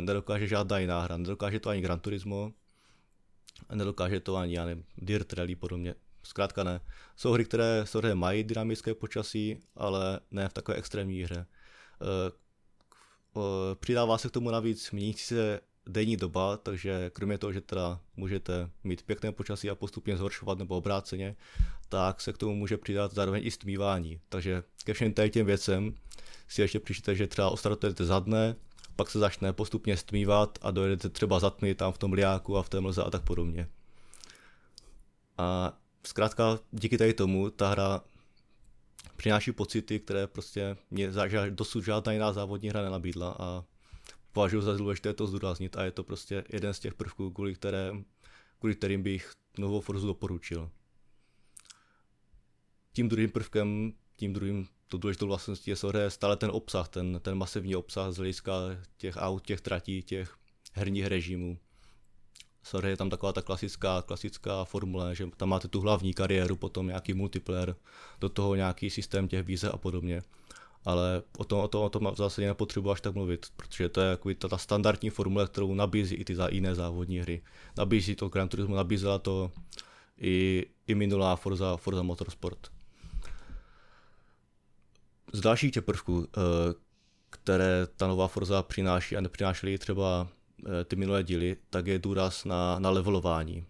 [0.00, 1.16] nedokáže žádná jiná hra.
[1.16, 2.52] Nedokáže to ani Gran Turismo,
[3.74, 5.94] nedokáže to ani, já nevím, Dirt Rally podobně.
[6.22, 6.80] Zkrátka ne.
[7.16, 11.46] Jsou hry, které, hry mají dynamické počasí, ale ne v takové extrémní hře.
[12.00, 13.42] Uh,
[13.74, 18.70] přidává se k tomu navíc měnící se denní doba, takže kromě toho, že teda můžete
[18.84, 21.36] mít pěkné počasí a postupně zhoršovat nebo obráceně,
[21.88, 24.20] tak se k tomu může přidat zároveň i stmívání.
[24.28, 25.94] Takže ke všem těm věcem
[26.48, 28.56] si ještě přičte, že třeba ostartujete za dne,
[28.96, 32.62] pak se začne postupně stmívat a dojedete třeba za tmy tam v tom liáku a
[32.62, 33.68] v té mlze a tak podobně.
[35.38, 38.00] A zkrátka díky tady tomu ta hra
[39.16, 41.10] přináší pocity, které prostě mě
[41.50, 43.64] dosud žádná jiná závodní hra nenabídla a
[44.32, 47.92] považuji za důležité to zdůraznit a je to prostě jeden z těch prvků, kvůli, které,
[48.58, 50.70] kvůli kterým bych novou Forzu doporučil.
[52.92, 57.34] Tím druhým prvkem, tím druhým to důležitou vlastností je samozřejmě stále ten obsah, ten, ten
[57.34, 58.52] masivní obsah z hlediska
[58.96, 60.36] těch aut, těch tratí, těch
[60.72, 61.58] herních režimů.
[62.62, 66.86] Sorry, je tam taková ta klasická, klasická formule, že tam máte tu hlavní kariéru, potom
[66.86, 67.76] nějaký multiplayer,
[68.20, 70.22] do toho nějaký systém těch výzev a podobně
[70.86, 74.00] ale o tom, o tom, o tom v zásadě nepotřebuji až tak mluvit, protože to
[74.00, 77.42] je jako ta, ta standardní formule, kterou nabízí i ty za jiné závodní hry.
[77.78, 79.52] Nabízí to Gran Turismo, nabízela to
[80.20, 82.75] i, i minulá Forza, Forza Motorsport.
[85.32, 86.40] Z dalších prvků, eh,
[87.30, 90.28] které ta nová Forza přináší a nepřinášely třeba
[90.66, 93.64] eh, ty minulé díly, tak je důraz na, na levelování.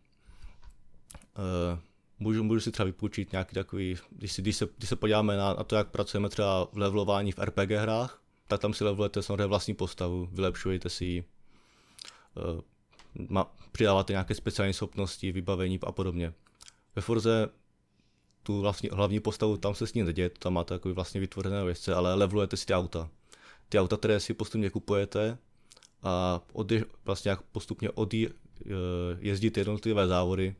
[1.15, 1.79] Eh,
[2.19, 5.55] můžu, můžu si třeba vypůjčit nějaký takový, když, si, když, se, když se podíváme na,
[5.55, 9.47] na to, jak pracujeme třeba v levelování v RPG hrách, tak tam si levelujete samozřejmě
[9.47, 11.25] vlastní postavu, vylepšujete si ji,
[13.73, 16.33] přidáváte nějaké speciální schopnosti, vybavení a podobně.
[16.97, 17.49] Ve Forze
[18.47, 21.93] tu vlastně, hlavní postavu, tam se s ní neděje, tam máte takový vlastně vytvořené věci,
[21.93, 23.11] ale levelujete si ty auta.
[23.69, 25.39] Ty auta, které si postupně kupujete
[26.03, 26.73] a od,
[27.05, 28.29] vlastně jak postupně od, eh,
[29.19, 30.55] jezdíte jednotlivé závody,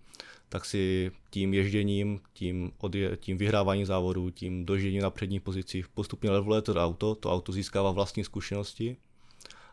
[0.49, 6.31] tak si tím ježděním, tím, odje, tím vyhráváním závodů, tím dožděním na předních pozicích postupně
[6.31, 8.97] leveluje to auto, to auto získává vlastní zkušenosti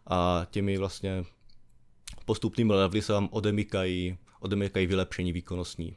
[0.08, 1.26] a těmi vlastně
[2.26, 5.96] postupnými levely se vám odemykají, odemykají vylepšení výkonnostní.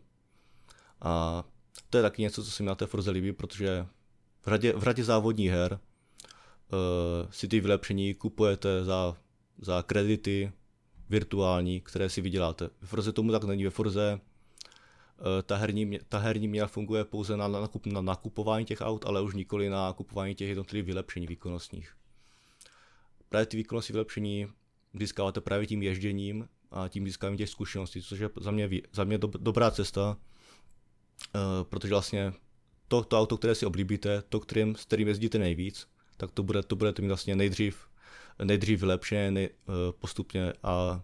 [1.01, 1.45] A
[1.91, 3.87] to je taky něco, co se mi na té Forze líbí, protože
[4.43, 9.17] v radě, v radě závodních her uh, si ty vylepšení kupujete za,
[9.59, 10.53] za kredity
[11.09, 12.71] virtuální, které si vyděláte.
[12.81, 13.65] Ve Forze tomu tak není.
[13.65, 14.21] Ve Forze
[15.19, 19.23] Eh, ta herní, ta herní měna funguje pouze na, nakup, na nakupování těch aut, ale
[19.23, 21.93] už nikoli na kupování těch jednotlivých vylepšení výkonnostních.
[23.29, 24.47] Právě ty výkonnostní vylepšení
[24.95, 29.19] získáváte právě tím ježděním a tím získáváním těch zkušeností, což je za mě, za mě
[29.19, 30.17] do, dobrá cesta,
[31.63, 32.33] protože vlastně
[32.89, 36.63] to, to auto, které si oblíbíte, to, kterým, s kterým jezdíte nejvíc, tak to bude,
[36.63, 37.89] to budete mít vlastně nejdřív,
[38.45, 41.03] nejdřív vylepšené nej, uh, postupně a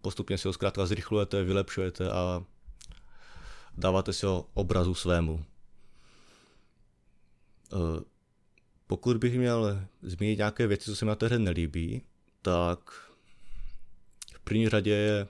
[0.00, 2.44] postupně si ho zkrátka zrychlujete, vylepšujete a
[3.76, 5.44] dáváte si ho obrazu svému.
[7.72, 8.04] Eh,
[8.86, 12.02] pokud bych měl zmínit nějaké věci, co se mi na té hře nelíbí,
[12.42, 12.90] tak
[14.34, 15.28] v první řadě je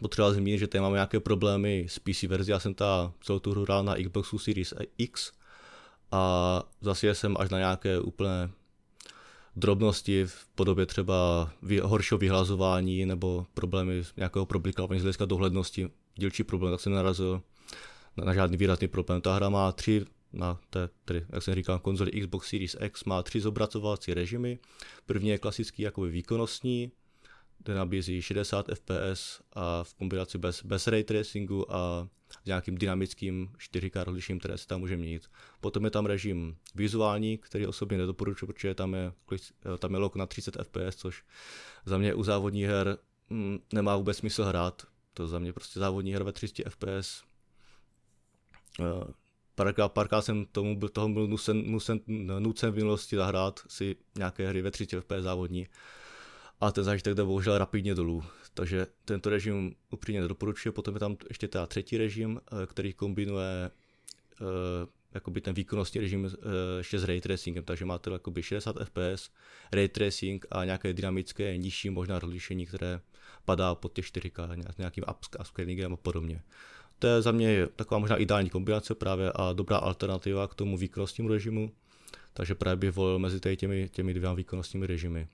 [0.00, 2.52] potřeba zmínit, že tady máme nějaké problémy s PC verzi.
[2.52, 5.32] Já jsem ta celou tu hru hrál na Xboxu Series X
[6.10, 8.50] a zase jsem až na nějaké úplně
[9.56, 11.50] drobnosti v podobě třeba
[11.82, 17.42] horšího vyhlazování nebo problémy nějakého problikávání z hlediska dohlednosti, dílčí problém, tak jsem narazil
[18.16, 19.20] na, na žádný výrazný problém.
[19.20, 23.22] Ta hra má tři na té, tedy, jak jsem říkal, konzoli Xbox Series X má
[23.22, 24.58] tři zobrazovací režimy.
[25.06, 26.90] První je klasický jakoby výkonnostní,
[27.58, 32.08] kde nabízí 60 fps a v kombinaci bez, bez ray tracingu a
[32.42, 35.30] s nějakým dynamickým 4K rozlišením, které se tam může měnit.
[35.60, 39.12] Potom je tam režim vizuální, který osobně nedoporučuji, protože tam je,
[39.78, 41.24] tam je lock na 30 fps, což
[41.86, 42.98] za mě u závodních her
[43.30, 44.82] mm, nemá vůbec smysl hrát.
[45.14, 47.24] To za mě prostě závodní her ve 300 fps
[48.80, 49.12] Eh,
[49.54, 52.00] párkrát, párkrát jsem tomu byl, toho byl nucen, nucen,
[52.38, 55.66] nucen v minulosti zahrát si nějaké hry ve 30 FPS závodní
[56.60, 58.24] a ten zážitek jde bohužel rapidně dolů.
[58.54, 60.72] Takže tento režim upřímně nedoporučuji.
[60.72, 63.70] Potom je tam ještě teda třetí režim, eh, který kombinuje
[64.40, 64.46] uh,
[65.14, 66.30] jakoby ten výkonnostní režim uh,
[66.78, 69.30] ještě s ray tracingem, takže máte jakoby 60 fps,
[69.72, 73.00] ray tracing a nějaké dynamické nižší možná rozlišení, které
[73.44, 75.04] padá pod těch 4K nějakým
[75.40, 76.42] upscalingem a podobně.
[76.98, 81.28] To je za mě taková možná ideální kombinace právě a dobrá alternativa k tomu výkonnostnímu
[81.28, 81.72] režimu,
[82.32, 85.28] takže právě bych volil mezi těmi, těmi dvěma výkonnostními režimy.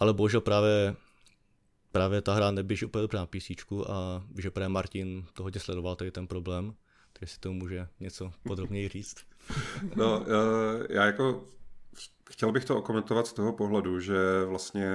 [0.00, 0.96] Ale bohužel právě
[1.92, 5.96] právě ta hra neběží úplně dobře na PC a že právě Martin to hodně sledoval,
[5.96, 6.74] tady ten problém,
[7.12, 9.16] takže si to může něco podrobněji říct.
[9.96, 11.44] No, eh, já jako
[12.30, 14.90] chtěl bych to okomentovat z toho pohledu, že vlastně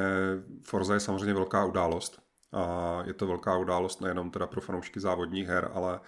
[0.63, 2.21] Forza je samozřejmě velká událost.
[2.51, 5.99] A je to velká událost nejenom teda pro fanoušky závodních her, ale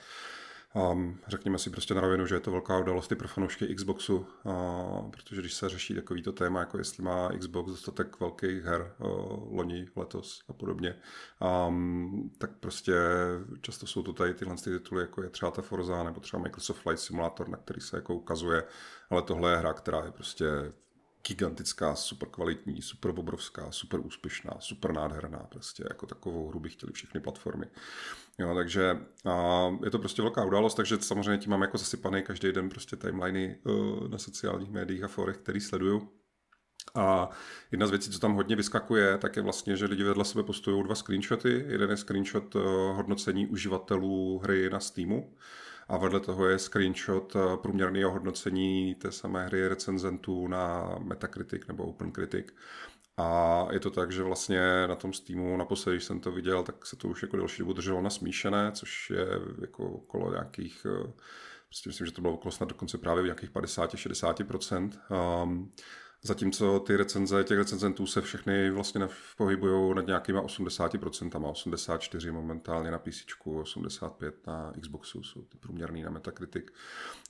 [0.75, 4.27] Um, řekněme si prostě na rovinu, že je to velká událost i pro fanoušky Xboxu,
[4.43, 9.55] uh, protože když se řeší takovýto téma, jako jestli má Xbox dostatek velkých her uh,
[9.55, 10.95] loni, letos a podobně,
[11.67, 12.93] um, tak prostě
[13.61, 16.79] často jsou to tady tyhle ty tituly, jako je třeba ta Forza nebo třeba Microsoft
[16.79, 18.63] Flight Simulator, na který se jako ukazuje,
[19.09, 20.45] ale tohle je hra, která je prostě
[21.27, 26.93] gigantická, super kvalitní, super obrovská, super úspěšná, super nádherná, prostě jako takovou hru by chtěli
[26.93, 27.65] všechny platformy.
[28.37, 32.51] Jo, takže a je to prostě velká událost, takže samozřejmě tím mám jako zasypaný každý
[32.51, 36.09] den prostě timeliny uh, na sociálních médiích a forech, který sleduju.
[36.95, 37.29] A
[37.71, 40.83] jedna z věcí, co tam hodně vyskakuje, tak je vlastně, že lidi vedle sebe postují
[40.83, 41.65] dva screenshoty.
[41.67, 42.61] Jeden je screenshot uh,
[42.95, 45.35] hodnocení uživatelů hry na Steamu,
[45.87, 51.83] a vedle toho je screenshot eh, průměrného hodnocení té samé hry recenzentů na Metacritic nebo
[51.83, 52.45] OpenCritic.
[53.17, 56.85] A je to tak, že vlastně na tom Steamu, naposledy, když jsem to viděl, tak
[56.85, 59.27] se to už jako delší dobu drželo na smíšené, což je
[59.61, 61.11] jako okolo nějakých, eh,
[61.67, 64.99] prostě myslím, že to bylo okolo snad dokonce právě nějakých 50-60%.
[65.43, 65.73] Um,
[66.25, 69.07] Zatímco ty recenze těch recenzentů se všechny vlastně
[69.37, 76.09] pohybují nad nějakýma 80%, 84 momentálně na PC, 85 na Xboxu, jsou ty průměrný na
[76.09, 76.65] Metacritic.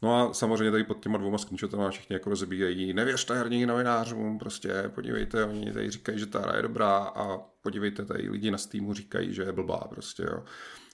[0.02, 4.92] No a samozřejmě tady pod těma dvouma screenshotama všichni jako rozebíjejí, nevěřte herních novinářům, prostě
[4.96, 8.94] podívejte, oni tady říkají, že ta hra je dobrá a podívejte, tady lidi na Steamu
[8.94, 10.44] říkají, že je blbá prostě, jo.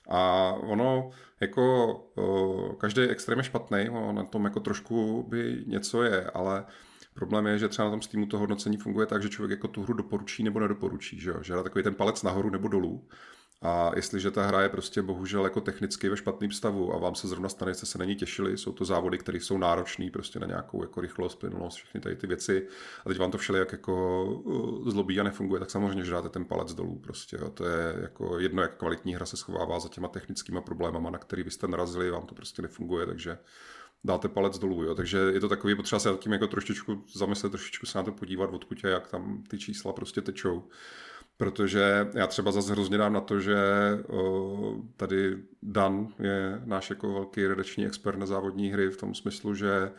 [0.10, 6.32] A ono, jako každý extrém je špatný, ono na tom jako trošku by něco je,
[6.34, 6.66] ale
[7.14, 9.84] Problém je, že třeba na tom Steamu to hodnocení funguje tak, že člověk jako tu
[9.84, 13.08] hru doporučí nebo nedoporučí, že, že dá takový ten palec nahoru nebo dolů.
[13.64, 17.28] A jestliže ta hra je prostě bohužel jako technicky ve špatném stavu a vám se
[17.28, 20.48] zrovna stane, jste se na ní těšili, jsou to závody, které jsou náročné prostě na
[20.48, 22.68] nějakou jako rychlost, plynulost, všechny tady ty věci
[23.06, 26.46] a teď vám to všelijak jako uh, zlobí a nefunguje, tak samozřejmě, že dáte ten
[26.46, 27.38] palec dolů prostě.
[27.42, 27.50] Jo.
[27.50, 31.44] To je jako jedno, jak kvalitní hra se schovává za těma technickými problémama, na který
[31.44, 33.38] vy jste narazili, vám to prostě nefunguje, takže
[34.04, 34.84] dáte palec dolů.
[34.84, 34.96] Jo.
[34.96, 38.54] Takže je to takový, potřeba se tím jako trošičku zamyslet, trošičku se na to podívat,
[38.54, 40.64] odkud a jak tam ty čísla prostě tečou.
[41.38, 43.58] Protože já třeba zase hrozně dám na to, že
[44.08, 49.56] o, tady Dan je náš jako velký redakční expert na závodní hry v tom smyslu,
[49.56, 49.92] že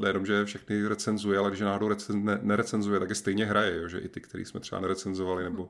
[0.00, 3.88] nejenom, že všechny recenzuje, ale když náhodou recen, ne, nerecenzuje, tak je stejně hraje, jo,
[3.88, 5.68] že i ty, který jsme třeba nerecenzovali nebo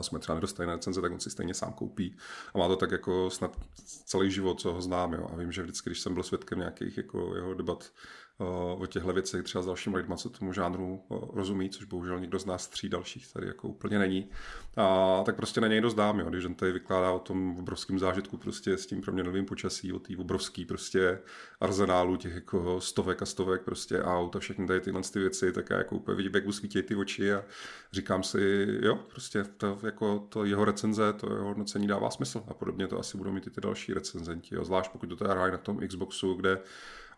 [0.00, 2.16] jsme třeba nedostali na recenze, tak on si stejně sám koupí.
[2.54, 3.56] A má to tak jako snad
[4.04, 5.12] celý život, co ho znám.
[5.12, 5.28] Jo.
[5.32, 7.92] A vím, že vždycky, když jsem byl svědkem nějakých jako jeho debat
[8.38, 12.46] o těchto věcech třeba s dalšími lidmi, co tomu žánru rozumí, což bohužel nikdo z
[12.46, 14.30] nás tří dalších tady jako úplně není.
[14.76, 17.98] A tak prostě na něj dost dám, jo, když on tady vykládá o tom obrovském
[17.98, 21.18] zážitku prostě s tím proměnovým počasí, o té obrovský prostě
[21.60, 25.70] arzenálu těch jako stovek a stovek prostě aut a všechny tady tyhle ty věci, tak
[25.70, 27.44] já jako úplně vidím, jak usvítí ty oči a
[27.92, 32.54] říkám si, jo, prostě to, jako to jeho recenze, to jeho hodnocení dává smysl a
[32.54, 35.58] podobně to asi budou mít i ty další recenzenti, jo, zvlášť pokud to teda na
[35.58, 36.58] tom Xboxu, kde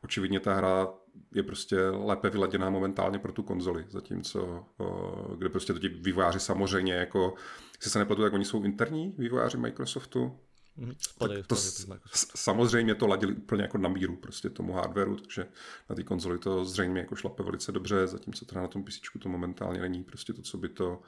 [0.04, 0.88] očividně ta hra
[1.34, 4.64] je prostě lépe vyladěná momentálně pro tu konzoli, zatímco
[5.36, 7.34] kde prostě ti vývojáři samozřejmě jako,
[7.76, 10.38] jestli se nepletu, tak oni jsou interní vývojáři Microsoftu.
[10.98, 12.00] Spadají, to spadají
[12.34, 15.46] samozřejmě to ladili úplně jako na míru prostě tomu hardwareu, takže
[15.90, 19.28] na té konzoli to zřejmě jako šlape velice dobře, zatímco teda na tom PC to
[19.28, 21.02] momentálně není prostě to, co by to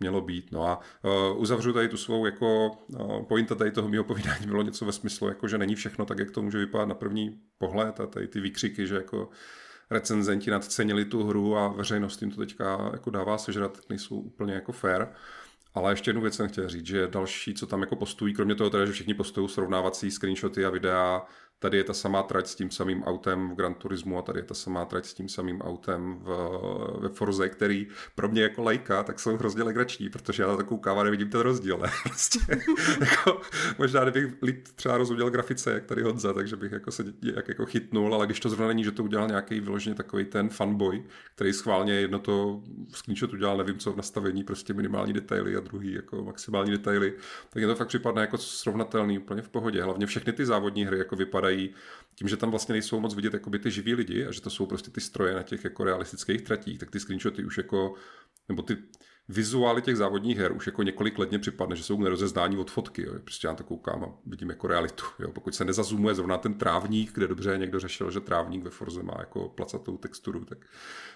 [0.00, 0.52] mělo být.
[0.52, 4.62] No a uh, uzavřu tady tu svou jako uh, pointa tady toho mého povídání bylo
[4.62, 8.00] něco ve smyslu, jako že není všechno tak, jak to může vypadat na první pohled
[8.00, 9.28] a tady ty výkřiky, že jako
[9.90, 14.54] recenzenti nadcenili tu hru a veřejnost jim to teďka jako dává sežrat, tak nejsou úplně
[14.54, 15.06] jako fair.
[15.76, 18.70] Ale ještě jednu věc jsem chtěl říct, že další, co tam jako postují, kromě toho
[18.70, 21.26] teda, že všichni postují srovnávací screenshoty a videa
[21.58, 24.44] Tady je ta samá trať s tím samým autem v Gran Turismu a tady je
[24.44, 26.50] ta samá trať s tím samým autem v,
[27.00, 30.64] ve Forze, který pro mě jako lajka, tak jsou hrozně legrační, protože já na to
[30.64, 31.78] koukám a nevidím ten rozdíl.
[31.78, 31.90] Ne?
[32.02, 32.38] Prostě,
[33.00, 33.40] jako,
[33.78, 37.66] možná kdybych líp třeba rozuměl grafice, jak tady Honza, takže bych jako se jak jako
[37.66, 41.04] chytnul, ale když to zrovna není, že to udělal nějaký vyloženě takový ten fanboy,
[41.34, 45.92] který schválně jedno to screenshot udělal, nevím co v nastavení, prostě minimální detaily a druhý
[45.92, 47.14] jako maximální detaily,
[47.50, 49.82] tak je to fakt připadne jako srovnatelný, úplně v pohodě.
[49.82, 51.74] Hlavně všechny ty závodní hry jako vypadají vypadají,
[52.14, 54.66] tím, že tam vlastně nejsou moc vidět jakoby ty živí lidi a že to jsou
[54.66, 57.94] prostě ty stroje na těch jako realistických tratích, tak ty screenshoty už jako,
[58.48, 58.76] nebo ty
[59.28, 63.02] vizuály těch závodních her už jako několik let mě připadne, že jsou nerozeznání od fotky.
[63.02, 63.12] Jo.
[63.24, 65.04] Prostě já to koukám a vidím jako realitu.
[65.18, 65.32] Jo.
[65.32, 69.14] Pokud se nezazumuje zrovna ten trávník, kde dobře někdo řešil, že trávník ve Forze má
[69.18, 70.58] jako placatou texturu, tak,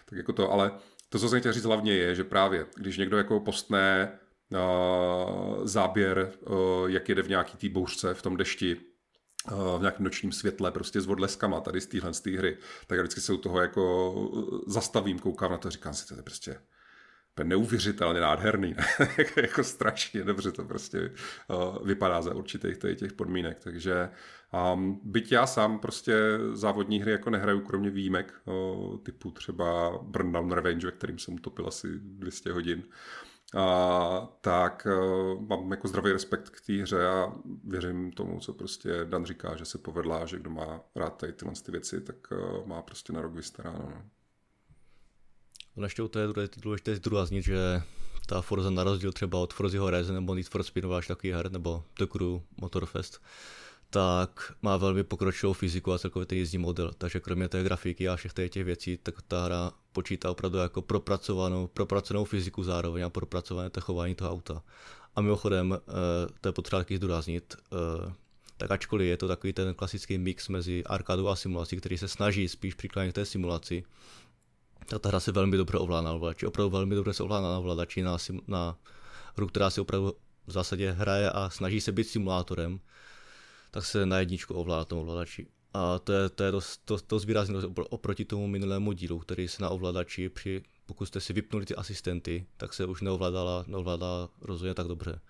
[0.04, 0.72] tak jako to, ale
[1.08, 4.18] to, co jsem chtěl říct hlavně je, že právě, když někdo jako postne
[4.50, 8.76] uh, záběr, uh, jak jede v nějaký té bouřce, v tom dešti,
[9.48, 13.02] v nějakém nočním světle, prostě s odleskama tady z téhle z té hry, tak já
[13.02, 14.14] vždycky se u toho jako
[14.66, 16.56] zastavím, koukám na to, říkám si, to je prostě
[17.44, 18.74] neuvěřitelně nádherný,
[19.36, 21.12] jako strašně dobře to prostě
[21.48, 24.08] uh, vypadá za určitých těch podmínek, takže
[24.74, 26.14] um, byť já sám prostě
[26.52, 31.68] závodní hry jako nehraju, kromě výjimek, uh, typu třeba Burndown Revenge, ve kterým jsem utopil
[31.68, 32.82] asi 200 hodin,
[33.56, 37.32] a, tak uh, mám jako zdravý respekt k té hře a
[37.64, 41.54] věřím tomu, co prostě Dan říká, že se povedla, že kdo má rád tady tyhle
[41.64, 43.92] ty věci, tak uh, má prostě na rok vystaráno.
[43.94, 44.02] No.
[45.76, 47.82] Ale ještě to je důležité zdůraznit, že
[48.26, 51.52] ta Forza na rozdíl třeba od Forza Horizon nebo Need for Speed váš takový her,
[51.52, 53.22] nebo The Crew Motorfest,
[53.90, 56.92] tak má velmi pokročilou fyziku a celkově ten jízdní model.
[56.98, 61.66] Takže kromě té grafiky a všech těch věcí, tak ta hra počítá opravdu jako propracovanou,
[61.66, 64.62] propracovanou fyziku zároveň a propracované chování toho auta.
[65.16, 68.12] A mimochodem, eh, to je potřeba taky zdůraznit, eh,
[68.56, 72.48] tak ačkoliv je to takový ten klasický mix mezi arkádou a simulací, který se snaží
[72.48, 73.84] spíš přiklánit k té simulaci,
[74.86, 76.46] tak ta hra se velmi dobře ovládá na ovladači.
[76.46, 78.16] Opravdu velmi dobře se ovládá na ovladači na,
[78.46, 78.76] na
[79.36, 80.12] hru, která si opravdu
[80.46, 82.80] v zásadě hraje a snaží se být simulátorem,
[83.70, 85.46] tak se na jedničku ovládá tomu ovladači.
[85.74, 87.56] A to je, to je dost, to, to zvýrazně
[87.90, 92.46] oproti tomu minulému dílu, který se na ovladači při, pokud jste si vypnuli ty asistenty,
[92.56, 95.20] tak se už neovládala, neovládala rozhodně tak dobře.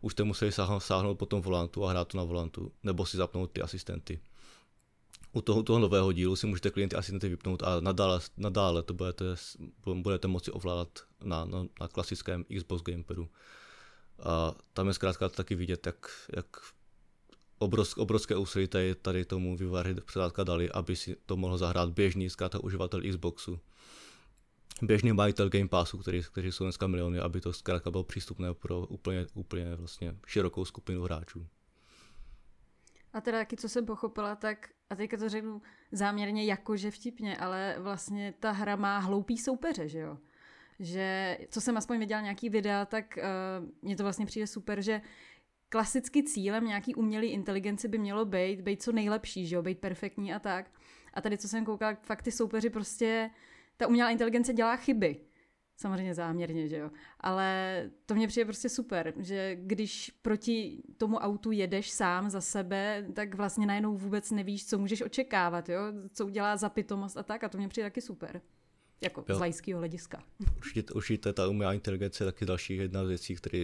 [0.00, 3.50] Už jste museli sáhnout po tom volantu a hrát to na volantu, nebo si zapnout
[3.50, 4.20] ty asistenty
[5.32, 9.24] u toho, toho nového dílu si můžete klienty asistenty vypnout a nadále, nadále to budete,
[9.94, 10.88] budete moci ovládat
[11.22, 13.28] na, na, na klasickém Xbox Gamepadu.
[14.22, 16.46] A tam je zkrátka taky vidět, jak, jak
[17.58, 22.30] obrovské, obrovské úsilí tady, tady tomu vývojáři zkrátka dali, aby si to mohl zahrát běžný
[22.30, 23.60] zkrátka uživatel Xboxu.
[24.82, 28.80] Běžný majitel Game Passu, který, kteří jsou dneska miliony, aby to zkrátka bylo přístupné pro
[28.80, 31.46] úplně, úplně vlastně širokou skupinu hráčů.
[33.12, 37.76] A teda taky, co jsem pochopila, tak, a teďka to řeknu záměrně jakože vtipně, ale
[37.78, 40.18] vlastně ta hra má hloupý soupeře, že jo?
[40.80, 45.00] Že, co jsem aspoň viděla nějaký videa, tak uh, mně to vlastně přijde super, že
[45.68, 50.34] klasicky cílem nějaký umělé inteligence by mělo být, být co nejlepší, že jo, být perfektní
[50.34, 50.70] a tak.
[51.14, 53.30] A tady, co jsem koukala, fakt ty soupeři prostě,
[53.76, 55.16] ta umělá inteligence dělá chyby.
[55.76, 56.90] Samozřejmě záměrně, že jo.
[57.20, 63.06] Ale to mě přijde prostě super, že když proti tomu autu jedeš sám za sebe,
[63.14, 65.80] tak vlastně najednou vůbec nevíš, co můžeš očekávat, jo.
[66.12, 68.40] Co udělá za pitomost a tak a to mě přijde taky super.
[69.00, 69.36] Jako jo.
[69.36, 70.22] z lajského hlediska.
[70.56, 73.58] Určitě, určitě ta umělá inteligence je taky další jedna z věcí, které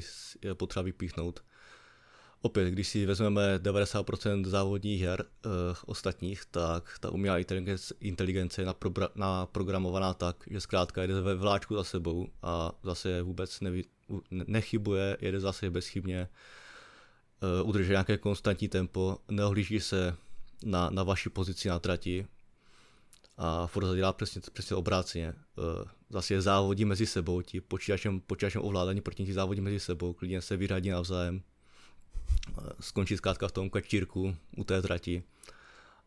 [0.44, 1.44] je potřeba vypíchnout
[2.44, 5.52] opět, když si vezmeme 90% závodních her uh,
[5.86, 11.74] ostatních, tak ta umělá inteligence, inteligence je napro, naprogramovaná tak, že zkrátka jede ve vláčku
[11.74, 13.84] za sebou a zase vůbec neví,
[14.30, 16.28] nechybuje, jede zase bezchybně,
[17.62, 20.16] uh, udržuje nějaké konstantní tempo, neohlíží se
[20.64, 22.26] na, na vaši pozici na trati
[23.36, 25.34] a Forza dělá přesně, přesně obráceně.
[25.56, 30.42] Uh, zase je závodí mezi sebou, ti počítačem, počítačem ovládání proti závodí mezi sebou, klidně
[30.42, 31.42] se vyřadí navzájem,
[32.80, 35.22] skončit zkrátka v tom kačírku u té trati,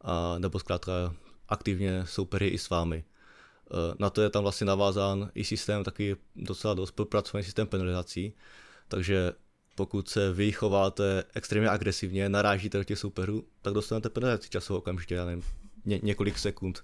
[0.02, 1.16] a, nebo zkrátka
[1.48, 2.98] aktivně soupery i s vámi.
[2.98, 8.34] E, na to je tam vlastně navázán i systém, taky docela dost propracovaný systém penalizací,
[8.88, 9.34] takže
[9.76, 15.16] pokud se vy chováte extrémně agresivně, narážíte do těch souperů, tak dostanete penalizaci časovou okamžitě,
[15.16, 15.44] já nevím,
[15.86, 16.84] ně, několik sekund.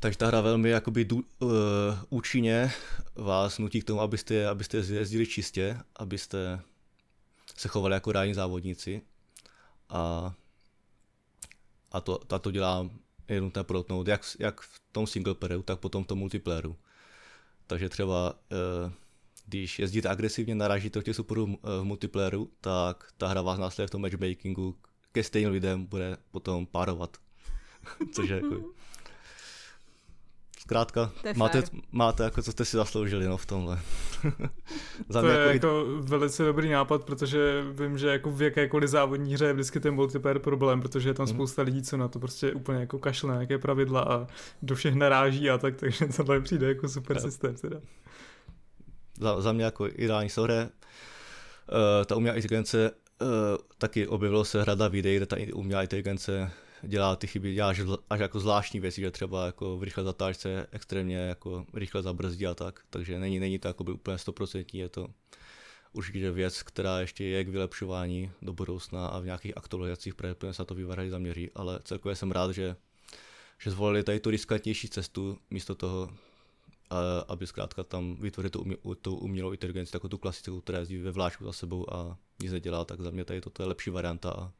[0.00, 1.50] Takže ta hra velmi jakoby dů, uh,
[2.08, 2.72] účinně
[3.14, 6.60] vás nutí k tomu, abyste, abyste jezdili čistě, abyste
[7.54, 9.02] se chovali jako reální závodníci
[9.88, 10.34] a,
[11.92, 12.90] a to, ta to dělá
[13.28, 16.76] je nutné protnout, jak, jak v tom single playeru, tak potom v tom multiplayeru.
[17.66, 18.92] Takže třeba eh,
[19.46, 23.90] když jezdíte agresivně, narážíte těch superů eh, v multiplayeru, tak ta hra vás následuje v
[23.90, 24.76] tom matchmakingu
[25.12, 27.16] ke stejným lidem bude potom párovat.
[28.12, 28.64] Což je jako
[30.64, 31.62] Zkrátka, máte,
[31.92, 33.80] máte jako co jste si zasloužili no, v tomhle.
[35.08, 39.34] Za to je jako, jako velice dobrý nápad, protože vím, že jako v jakékoliv závodní
[39.34, 41.32] hře je vždycky ten multiplayer problém, protože je tam mm.
[41.34, 44.26] spousta lidí, co na to prostě úplně jako kašle na nějaké pravidla a
[44.62, 47.54] do všech naráží a tak, takže tohle přijde jako super systém.
[47.54, 47.80] Teda.
[49.20, 50.68] Za, za mě jako ideální souhře.
[51.72, 53.28] Uh, ta umělá inteligence uh,
[53.78, 56.50] taky objevilo se hrada videí, kde ta umělá inteligence
[56.86, 57.72] dělá ty chyby, dělá
[58.10, 62.54] až jako zvláštní věci, že třeba jako v rychle zatáčce extrémně jako rychle zabrzdí a
[62.54, 65.08] tak, takže není, není to jako by úplně stoprocentní, je to
[65.92, 70.64] určitě věc, která ještě je k vylepšování do budoucna a v nějakých aktualizacích právě se
[70.64, 72.76] to vyvarají zaměří, ale celkově jsem rád, že,
[73.58, 76.10] že zvolili tady tu riskantnější cestu místo toho
[77.28, 81.10] aby zkrátka tam vytvořit tu, umě, tu umělou inteligenci, jako tu klasickou, která jezdí ve
[81.10, 84.52] vláčku za sebou a nic nedělá, tak za mě tady toto je lepší varianta a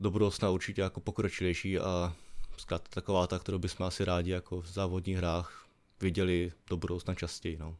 [0.00, 2.14] do budoucna určitě jako pokročilejší a
[2.56, 5.66] zkrátka taková ta, kterou bychom asi rádi jako v závodních hrách
[6.00, 7.58] viděli do budoucna častěji.
[7.58, 7.76] No.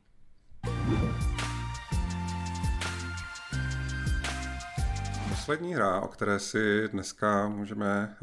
[5.28, 8.16] Poslední hra, o které si dneska můžeme,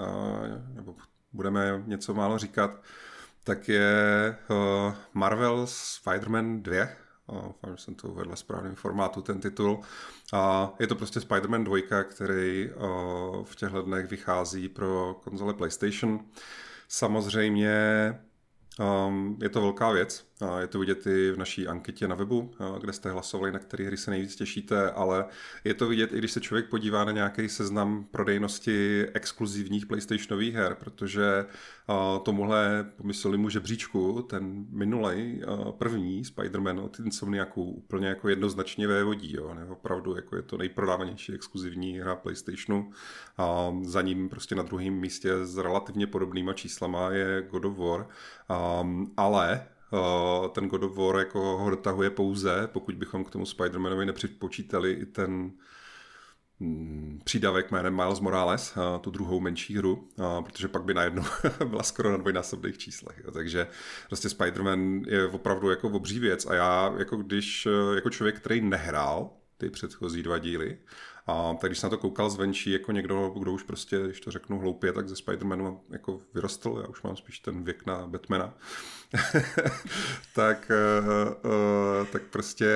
[0.74, 0.96] nebo
[1.34, 2.84] budeme něco málo říkat,
[3.44, 4.36] tak je
[5.14, 6.88] Marvel Spider-Man 2.
[7.34, 9.80] Doufám, že jsem to uvedl v správném formátu, ten titul.
[10.34, 12.70] A je to prostě Spider-Man 2, který
[13.44, 16.20] v těchto dnech vychází pro konzole PlayStation.
[16.88, 18.14] Samozřejmě
[18.80, 20.27] Um, je to velká věc.
[20.60, 23.98] Je to vidět i v naší anketě na webu, kde jste hlasovali, na které hry
[23.98, 25.26] se nejvíc těšíte, ale
[25.64, 30.76] je to vidět i když se člověk podívá na nějaký seznam prodejnosti exkluzivních PlayStationových her,
[30.80, 31.46] protože
[31.90, 35.42] uh, tomuhle pomysleli žebříčku, ten minulej
[35.78, 39.36] první Spider-Man od Insomniaku úplně jako jednoznačně vévodí.
[39.36, 39.54] Jo.
[39.54, 42.92] Ne, opravdu jako je to nejprodávanější exkluzivní hra PlayStationu.
[43.38, 48.08] A za ním prostě na druhém místě s relativně podobnýma číslama je God of War.
[48.82, 49.68] Um, ale
[50.52, 55.06] ten God of War jako ho dotahuje pouze, pokud bychom k tomu Spider-Manovi nepřipočítali i
[55.06, 55.52] ten
[56.60, 60.10] mm, přídavek jménem Miles Morales, tu druhou menší hru,
[60.44, 61.24] protože pak by najednou
[61.66, 63.26] byla skoro na dvojnásobných číslech.
[63.34, 63.68] Takže
[64.08, 69.30] prostě Spider-Man je opravdu jako obří věc a já jako když jako člověk, který nehrál
[69.58, 70.78] ty předchozí dva díly
[71.28, 74.32] a tak když jsem na to koukal zvenčí, jako někdo, kdo už prostě, když to
[74.32, 78.54] řeknu hloupě, tak ze Spider-Manu jako vyrostl, já už mám spíš ten věk na Batmana,
[80.36, 80.72] tak,
[81.02, 82.68] uh, uh, tak prostě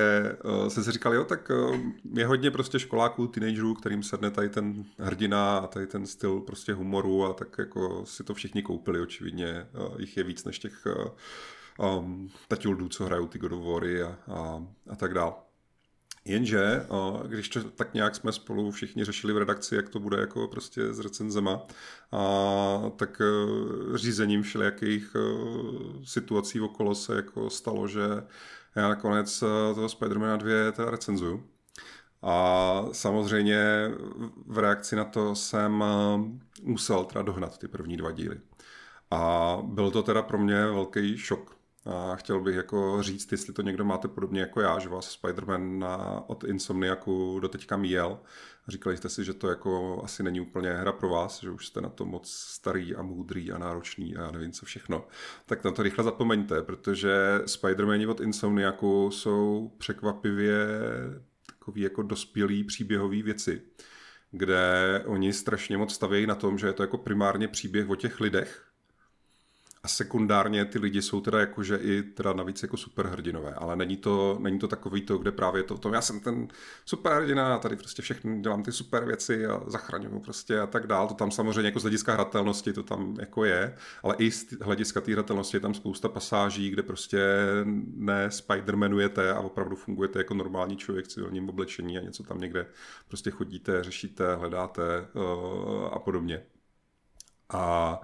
[0.44, 1.78] uh, jsem si říkal, jo, tak uh,
[2.14, 6.74] je hodně prostě školáků, teenagerů, kterým sedne tady ten hrdina a tady ten styl prostě
[6.74, 10.86] humoru a tak jako si to všichni koupili, očividně uh, jich je víc než těch
[11.80, 15.34] uh, um, tatildů, co hrajou ty God a, a, a tak dále.
[16.26, 16.86] Jenže,
[17.28, 20.94] když to tak nějak jsme spolu všichni řešili v redakci, jak to bude jako prostě
[20.94, 21.62] s recenzema,
[22.12, 23.26] a tak e,
[23.98, 25.20] řízením všelijakých e,
[26.06, 28.02] situací okolo se jako stalo, že
[28.76, 29.46] já nakonec e,
[29.76, 31.44] toho Spidermana 2 teda recenzuju.
[32.22, 33.92] A samozřejmě
[34.48, 35.84] v reakci na to jsem
[36.64, 38.40] musel teda dohnat ty první dva díly.
[39.12, 43.62] A byl to teda pro mě velký šok, a chtěl bych jako říct, jestli to
[43.62, 48.20] někdo máte podobně jako já, že vás Spider-Man na, od Insomniaku do teďka míjel.
[48.68, 51.82] Říkali jste si, že to jako asi není úplně hra pro vás, že už jste
[51.82, 55.08] na to moc starý a moudrý a náročný a nevím co všechno.
[55.46, 60.68] Tak na to rychle zapomeňte, protože Spider-Mani od Insomniaku jsou překvapivě
[61.46, 63.62] takový jako dospělý příběhový věci,
[64.32, 68.20] kde oni strašně moc stavějí na tom, že je to jako primárně příběh o těch
[68.20, 68.71] lidech,
[69.84, 74.38] a sekundárně ty lidi jsou teda jakože i teda navíc jako superhrdinové, ale není to,
[74.42, 76.48] není to takový to, kde právě to v tom, já jsem ten
[76.86, 81.08] superhrdina a tady prostě všechny dělám ty super věci a zachraňuju prostě a tak dál.
[81.08, 85.02] To tam samozřejmě jako z hlediska hratelnosti to tam jako je, ale i z hlediska
[85.02, 87.20] té hratelnosti je tam spousta pasáží, kde prostě
[87.96, 92.66] ne Spidermanujete a opravdu fungujete jako normální člověk v civilním oblečení a něco tam někde
[93.08, 96.44] prostě chodíte, řešíte, hledáte uh, a podobně.
[97.50, 98.02] A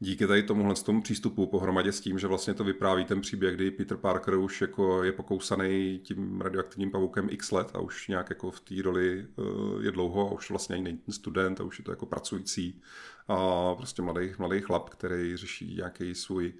[0.00, 3.70] díky tady tomuhle tomu přístupu pohromadě s tím, že vlastně to vypráví ten příběh, kdy
[3.70, 8.50] Peter Parker už jako je pokousaný tím radioaktivním pavoukem x let a už nějak jako
[8.50, 9.42] v té roli eh,
[9.84, 12.82] je dlouho a už vlastně ani není student a už je to jako pracující
[13.28, 16.52] a prostě mladý, mladý chlap, který řeší nějaký svůj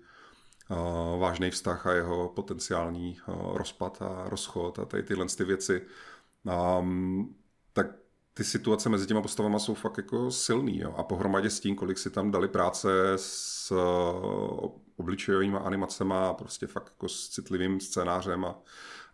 [0.70, 5.82] uh, vážný vztah a jeho potenciální uh, rozpad a rozchod a tady tyhle ty věci.
[6.78, 7.36] Um,
[7.72, 7.86] tak
[8.38, 10.78] ty situace mezi těma postavama jsou fakt jako silný.
[10.78, 10.94] Jo?
[10.96, 16.66] A pohromadě s tím, kolik si tam dali práce s uh, obličejovými animacemi a prostě
[16.66, 18.58] fakt jako s citlivým scénářem a,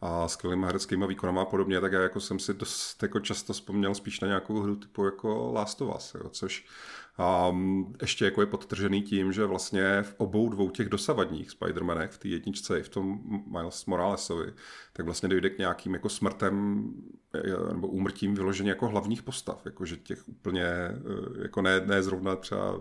[0.00, 3.94] a skvělými hereckými výkonama a podobně, tak já jako jsem si dost jako často vzpomněl
[3.94, 6.28] spíš na nějakou hru typu jako Last of Us, jo?
[6.30, 6.66] což
[7.18, 12.18] um, ještě jako je podtržený tím, že vlastně v obou dvou těch dosavadních Spider-Manech, v
[12.18, 14.52] té jedničce i v tom Miles Moralesovi,
[14.92, 16.86] tak vlastně dojde k nějakým jako smrtem
[17.34, 22.36] eh, nebo úmrtím vyloženě jako hlavních postav, jakože těch úplně, eh, jako ne, ne zrovna
[22.36, 22.80] třeba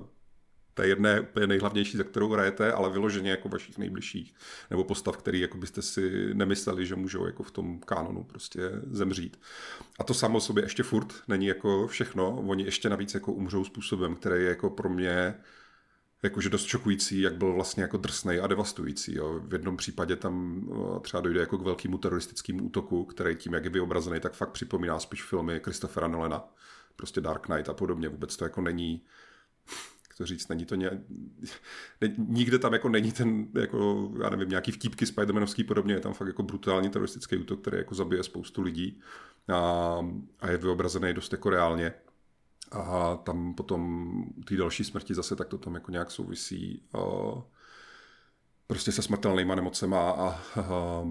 [0.74, 4.34] té jedné úplně nejhlavnější, za kterou hrajete, ale vyloženě jako vašich nejbližších,
[4.70, 9.40] nebo postav, který jako byste si nemysleli, že můžou jako v tom kanonu prostě zemřít.
[10.00, 14.16] A to samo sobě ještě furt není jako všechno, oni ještě navíc jako umřou způsobem,
[14.16, 15.36] který je jako pro mě
[16.24, 19.16] jakože dost šokující, jak byl vlastně jako drsnej a devastující.
[19.16, 19.40] Jo.
[19.44, 20.66] V jednom případě tam
[21.02, 25.00] třeba dojde jako k velkému teroristickému útoku, který tím, jak je vyobrazený, tak fakt připomíná
[25.00, 26.44] spíš filmy Christophera Nolena,
[26.96, 28.10] prostě Dark Knight a podobně.
[28.10, 29.04] Vůbec to jako není
[30.14, 30.90] jak to říct, není to ně,
[32.02, 36.14] ne, nikde tam jako není ten, jako, já nevím, nějaký vtípky Spidermanovský podobně, je tam
[36.14, 39.02] fakt jako brutální teroristický útok, který jako zabije spoustu lidí
[39.54, 40.00] a,
[40.40, 41.94] a je vyobrazený dost jako reálně.
[42.72, 47.42] A tam potom ty další smrti zase tak to tam jako nějak souvisí uh,
[48.68, 50.30] prostě se smrtelnýma nemocema a,
[50.62, 51.04] a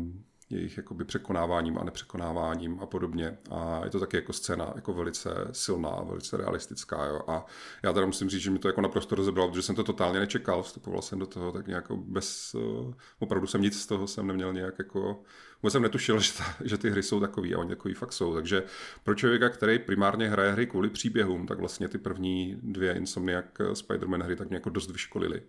[0.53, 3.39] jejich jakoby překonáváním a nepřekonáváním a podobně.
[3.51, 7.05] A je to taky jako scéna jako velice silná, velice realistická.
[7.05, 7.21] Jo.
[7.27, 7.47] A
[7.83, 10.63] já teda musím říct, že mi to jako naprosto rozebralo, protože jsem to totálně nečekal.
[10.63, 12.55] Vstupoval jsem do toho tak nějak bez...
[12.55, 15.23] Uh, opravdu jsem nic z toho jsem neměl nějak jako...
[15.63, 18.35] Vůbec jsem netušil, že, ta, že ty hry jsou takový a oni takový fakt jsou.
[18.35, 18.63] Takže
[19.05, 24.23] pro člověka, který primárně hraje hry kvůli příběhům, tak vlastně ty první dvě Insomniac Spider-Man
[24.23, 25.43] hry tak mě jako dost vyškolili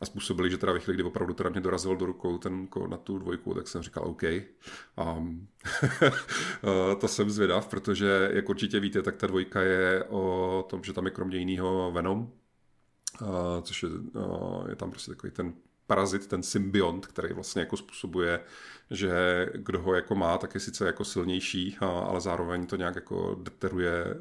[0.00, 2.90] a způsobili, že teda ve chvíli, kdy opravdu teda mě dorazil do rukou ten kód
[2.90, 4.22] na tu dvojku, tak jsem říkal OK.
[5.16, 5.48] Um,
[7.00, 11.04] to jsem zvědav, protože jak určitě víte, tak ta dvojka je o tom, že tam
[11.04, 12.32] je kromě jiného Venom,
[13.22, 13.28] uh,
[13.62, 15.54] což je, uh, je tam prostě takový ten
[15.90, 18.40] parazit, ten symbiont, který vlastně jako způsobuje,
[18.90, 23.38] že kdo ho jako má, tak je sice jako silnější, ale zároveň to nějak jako
[23.42, 24.14] deteruje eh,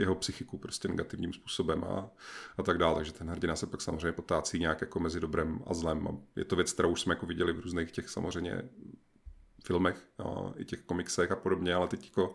[0.00, 2.10] jeho psychiku prostě negativním způsobem a,
[2.58, 2.94] a tak dále.
[2.94, 6.08] Takže ten hrdina se pak samozřejmě potácí nějak jako mezi dobrem a zlem.
[6.36, 8.62] Je to věc, kterou už jsme jako viděli v různých těch samozřejmě
[9.64, 12.34] filmech, a i těch komiksech a podobně, ale teď jako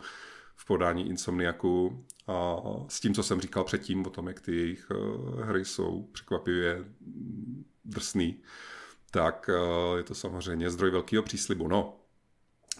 [0.55, 4.87] v podání Insomniaku a s tím, co jsem říkal předtím o tom, jak ty jejich
[4.91, 6.85] eh, hry jsou překvapivě
[7.85, 8.41] drsný,
[9.11, 11.67] tak eh, je to samozřejmě zdroj velkého příslibu.
[11.67, 11.99] No,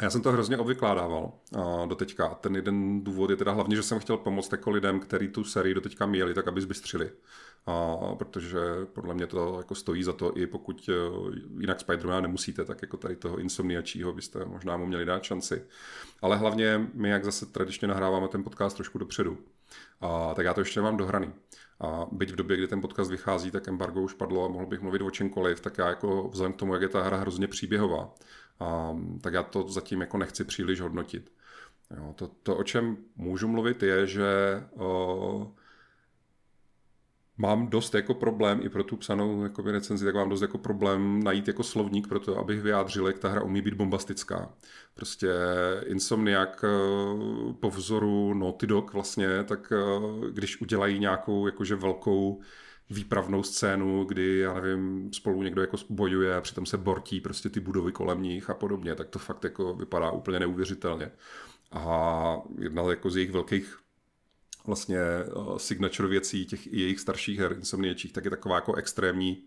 [0.02, 2.28] já jsem to hrozně obvykládával uh, do teďka.
[2.28, 5.44] A ten jeden důvod je teda hlavně, že jsem chtěl pomoct jako lidem, kteří tu
[5.44, 7.12] sérii do teďka měli, tak aby zbystřili.
[7.68, 8.60] Uh, protože
[8.94, 12.98] podle mě to jako stojí za to, i pokud uh, jinak Spider-Man nemusíte, tak jako
[12.98, 15.64] tady toho insomniačího byste možná mu měli dát šanci.
[16.22, 20.62] Ale hlavně my, jak zase tradičně nahráváme ten podcast trošku dopředu, uh, tak já to
[20.62, 21.34] ještě mám dohraný.
[21.80, 24.82] A byť v době, kdy ten podcast vychází, tak embargo už padlo a mohl bych
[24.82, 28.14] mluvit o čemkoliv, tak já jako vzhledem k tomu, jak je ta hra hrozně příběhová,
[28.60, 31.32] a, tak já to zatím jako nechci příliš hodnotit.
[31.98, 34.28] Jo, to, to, o čem můžu mluvit, je, že
[37.40, 41.24] mám dost jako problém i pro tu psanou jako recenzi, tak mám dost jako problém
[41.24, 44.54] najít jako slovník pro to, abych vyjádřil, jak ta hra umí být bombastická.
[44.94, 45.30] Prostě
[45.86, 46.68] Insomniac eh,
[47.60, 52.42] po vzoru Naughty Dog vlastně, tak eh, když udělají nějakou jakože velkou
[52.90, 57.60] výpravnou scénu, kdy, já nevím, spolu někdo jako bojuje a přitom se bortí prostě ty
[57.60, 61.12] budovy kolem nich a podobně, tak to fakt jako vypadá úplně neuvěřitelně.
[61.72, 63.80] A jedna jako z jejich velkých
[64.66, 65.00] vlastně
[65.36, 69.44] uh, signature věcí těch i jejich starších her Insomniečích, tak je taková jako extrémní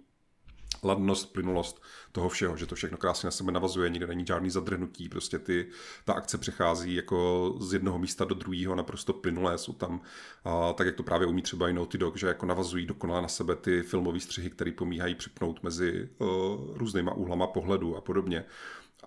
[0.82, 1.82] ladnost, plynulost
[2.12, 5.68] toho všeho, že to všechno krásně na sebe navazuje, nikde není žádný zadrhnutí, prostě ty,
[6.04, 10.00] ta akce přechází jako z jednoho místa do druhého naprosto plynulé, jsou tam,
[10.44, 13.28] a, tak jak to právě umí třeba i Naughty Dog, že jako navazují dokonale na
[13.28, 16.28] sebe ty filmové střihy, které pomíhají připnout mezi uh,
[16.76, 18.44] různýma úhlama pohledu a podobně.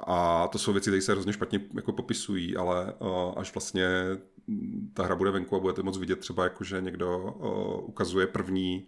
[0.07, 3.87] A to jsou věci, které se hrozně špatně jako popisují, ale uh, až vlastně
[4.93, 8.87] ta hra bude venku a budete moc vidět třeba jako, že někdo uh, ukazuje první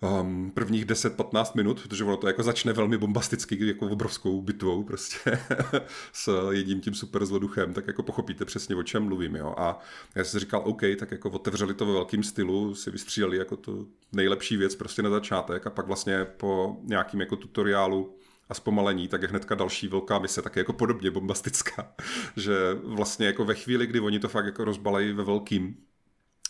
[0.00, 5.38] um, prvních 10-15 minut, protože ono to jako začne velmi bombasticky, jako obrovskou bitvou prostě
[6.12, 9.54] s jedním tím super zloduchem, tak jako pochopíte přesně, o čem mluvím, jo.
[9.58, 9.78] A
[10.14, 13.86] já jsem říkal, OK, tak jako otevřeli to ve velkým stylu, si vystříleli jako to
[14.12, 18.14] nejlepší věc prostě na začátek a pak vlastně po nějakým jako tutoriálu
[18.50, 21.92] a zpomalení, tak je hnedka další velká mise, tak jako podobně bombastická,
[22.36, 25.76] že vlastně jako ve chvíli, kdy oni to fakt jako rozbalají ve velkým,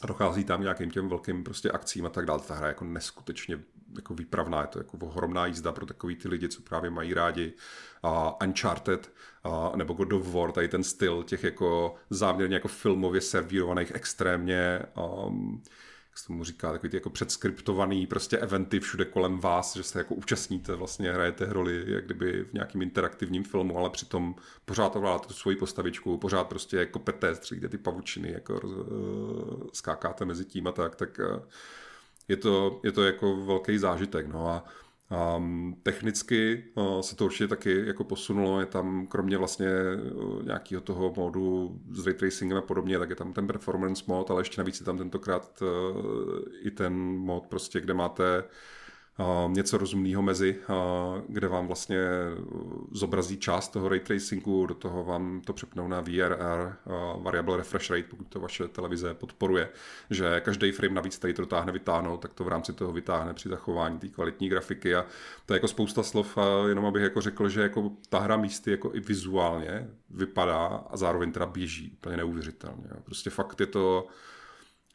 [0.01, 2.41] a dochází tam nějakým těm velkým prostě akcím a tak dále.
[2.41, 3.61] Ta hra je jako neskutečně
[3.97, 7.53] jako výpravná, je to jako ohromná jízda pro takový ty lidi, co právě mají rádi
[8.05, 9.13] uh, Uncharted
[9.47, 14.81] uh, nebo God of War, tady ten styl těch jako záměrně jako filmově servírovaných extrémně
[15.27, 15.63] um,
[16.21, 20.15] se tomu říká, takový ty jako předskriptovaný prostě eventy všude kolem vás, že se jako
[20.15, 25.35] účastníte, vlastně hrajete roli, jak kdyby v nějakým interaktivním filmu, ale přitom pořád ovládáte tu
[25.35, 30.97] svoji postavičku, pořád prostě kopete, střílíte ty pavučiny, jako uh, skákáte mezi tím a tak,
[30.97, 31.43] tak uh,
[32.29, 34.65] je to, je to jako velký zážitek, no a
[35.11, 39.69] Um, technicky uh, se to určitě taky jako posunulo, je tam kromě vlastně
[40.15, 44.31] uh, nějakého toho módu s ray tracingem a podobně, tak je tam ten performance mod,
[44.31, 48.45] ale ještě navíc je tam tentokrát uh, i ten mod prostě, kde máte
[49.49, 50.57] něco rozumného mezi,
[51.29, 51.99] kde vám vlastně
[52.91, 56.73] zobrazí část toho ray tracingu, do toho vám to přepnou na VRR,
[57.23, 59.69] variable refresh rate, pokud to vaše televize podporuje,
[60.11, 63.49] že každý frame navíc, který to dotáhne vytáhnout, tak to v rámci toho vytáhne při
[63.49, 65.07] zachování té kvalitní grafiky a
[65.47, 66.39] to je jako spousta slov,
[66.69, 71.33] jenom abych jako řekl, že jako ta hra místy jako i vizuálně vypadá a zároveň
[71.33, 72.89] teda běží úplně neuvěřitelně.
[73.05, 74.07] Prostě fakt je to,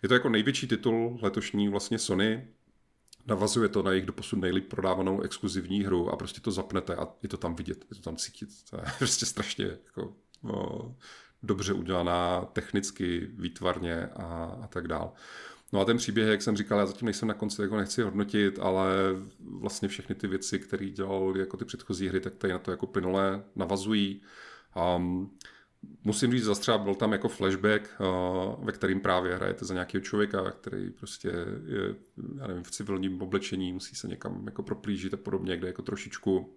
[0.04, 2.48] je to jako největší titul letošní vlastně Sony,
[3.26, 7.30] navazuje to na jejich doposud nejlíp prodávanou exkluzivní hru a prostě to zapnete a je
[7.30, 8.50] to tam vidět, je to tam cítit.
[8.70, 10.14] To je prostě strašně jako,
[10.44, 10.96] no,
[11.44, 15.14] dobře udělaná technicky, výtvarně a, a tak dál.
[15.74, 18.60] No a ten příběh, jak jsem říkal, já zatím nejsem na konci, jako nechci hodnotit,
[18.60, 18.88] ale
[19.40, 22.88] vlastně všechny ty věci, které dělal jako ty předchozí hry, tak tady na to jako
[22.88, 24.22] plynule navazují.
[24.98, 25.38] Um,
[26.04, 30.52] musím říct, zastřeba byl tam jako flashback, uh, ve kterým právě hrajete za nějakého člověka,
[30.52, 31.28] který prostě
[31.66, 31.96] je,
[32.40, 36.56] já nevím, v civilním oblečení, musí se někam jako proplížit a podobně, kde jako trošičku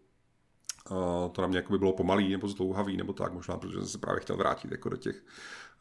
[1.33, 3.99] to na mě jako by bylo pomalý nebo zdlouhavý nebo tak možná, protože jsem se
[3.99, 5.23] právě chtěl vrátit jako do těch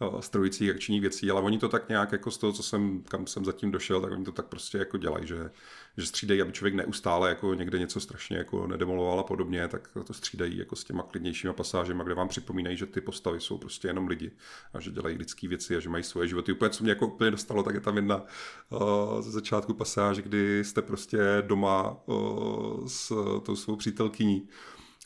[0.02, 3.28] Eh, strojících akčních věcí, ale oni to tak nějak jako z toho, co jsem, kam
[3.28, 5.52] jsem zatím došel, tak oni to tak prostě jako dělají, že,
[5.98, 10.14] že střídají, aby člověk neustále jako někde něco strašně jako nedemoloval a podobně, tak to
[10.14, 14.08] střídají jako s těma klidnějšíma pasážemi, kde vám připomínají, že ty postavy jsou prostě jenom
[14.08, 14.32] lidi
[14.74, 16.52] a že dělají lidské věci a že mají svoje životy.
[16.52, 18.24] Úplně, co mě jako úplně dostalo, tak je tam jedna
[18.70, 24.48] uh, ze začátku pasáž, kdy jste prostě doma uh, s tou svou přítelkyní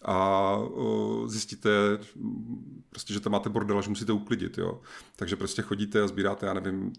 [0.06, 0.58] a
[1.26, 1.70] zjistíte
[2.90, 4.82] prostě, že tam máte bordel, že musíte uklidit, jo.
[5.16, 6.94] Takže prostě chodíte a sbíráte, já nevím,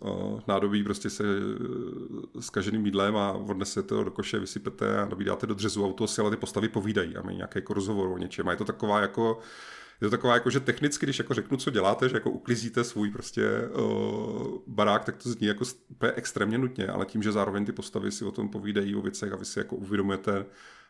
[0.48, 5.46] nádobí prostě se uh, s kaženým jídlem a odnesete to do koše, vysypete a nabídáte
[5.46, 8.08] do dřezu a u toho si ale ty postavy povídají a mají nějaký jako rozhovor
[8.08, 8.48] o něčem.
[8.48, 9.38] A je to taková jako
[10.02, 13.10] je to taková jako, že technicky, když jako řeknu, co děláte, že jako uklízíte svůj
[13.10, 17.72] prostě uh, barák, tak to zní jako úplně extrémně nutně, ale tím, že zároveň ty
[17.72, 20.46] postavy si o tom povídají o věcech a vy si jako uvědomujete,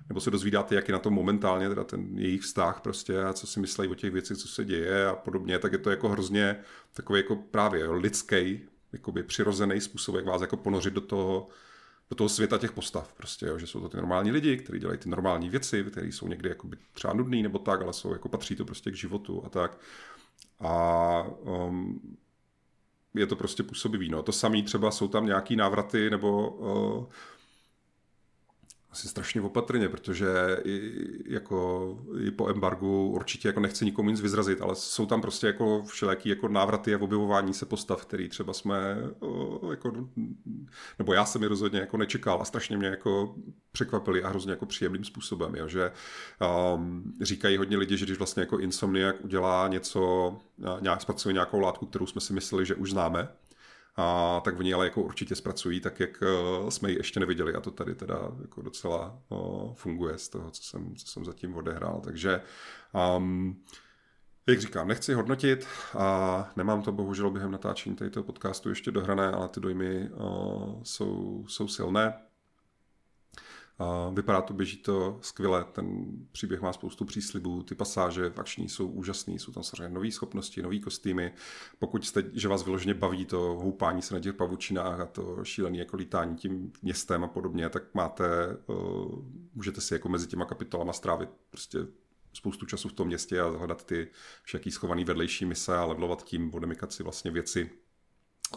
[0.08, 3.46] nebo se dozvídáte, jak je na tom momentálně teda ten jejich vztah prostě a co
[3.46, 6.56] si myslí o těch věcech, co se děje a podobně, tak je to jako hrozně
[6.94, 8.60] takový jako právě lidský,
[8.92, 11.48] jakoby přirozený způsob, jak vás jako ponořit do toho,
[12.12, 13.12] do toho světa těch postav.
[13.16, 16.28] Prostě, jo, že jsou to ty normální lidi, kteří dělají ty normální věci, které jsou
[16.28, 19.48] někdy jakoby třeba nudný nebo tak, ale jsou jako patří to prostě k životu a
[19.48, 19.78] tak.
[20.60, 22.00] A um,
[23.14, 24.08] je to prostě působivý.
[24.08, 24.22] No.
[24.22, 27.04] To samé třeba jsou tam nějaký návraty nebo uh,
[28.92, 30.26] asi strašně opatrně, protože
[30.64, 30.92] i,
[31.26, 35.82] jako, i po embargu určitě jako nechci nikomu nic vyzrazit, ale jsou tam prostě jako
[35.82, 38.96] všelijaký jako návraty a objevování se postav, který třeba jsme
[39.70, 39.92] jako,
[40.98, 43.34] nebo já jsem je rozhodně jako nečekal a strašně mě jako
[43.72, 45.92] překvapili a hrozně jako příjemným způsobem, jo, že
[46.74, 50.36] um, říkají hodně lidi, že když vlastně jako Insomniac udělá něco,
[50.80, 53.28] nějak zpracuje nějakou látku, kterou jsme si mysleli, že už známe,
[53.96, 57.60] a tak oni ale jako určitě zpracují tak, jak eh, jsme ji ještě neviděli a
[57.60, 62.00] to tady teda jako docela uh, funguje z toho, co jsem, co jsem zatím odehrál,
[62.04, 62.42] takže
[63.16, 63.64] um,
[64.46, 65.66] jak říkám, nechci hodnotit
[65.98, 71.44] a nemám to bohužel během natáčení tohoto podcastu ještě dohrané, ale ty dojmy uh, jsou,
[71.48, 72.14] jsou silné.
[74.12, 78.88] Vypadá to, běží to skvěle, ten příběh má spoustu příslibů, ty pasáže v akční jsou
[78.88, 81.32] úžasné, jsou tam samozřejmě nové schopnosti, nové kostýmy.
[81.78, 85.78] Pokud jste, že vás vyloženě baví to houpání se na těch pavučinách a to šílené
[85.78, 88.24] jako lítání tím městem a podobně, tak máte,
[89.54, 91.78] můžete si jako mezi těma kapitolama strávit prostě
[92.32, 94.08] spoustu času v tom městě a hledat ty
[94.42, 97.70] všaký schovaný vedlejší mise a levelovat tím, odemykat si vlastně věci,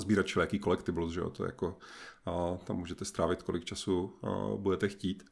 [0.02, 1.78] sbírat všelijaký collectibles, že jo, to jako,
[2.26, 5.26] a tam můžete strávit kolik času a, budete chtít.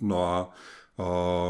[0.00, 0.54] No a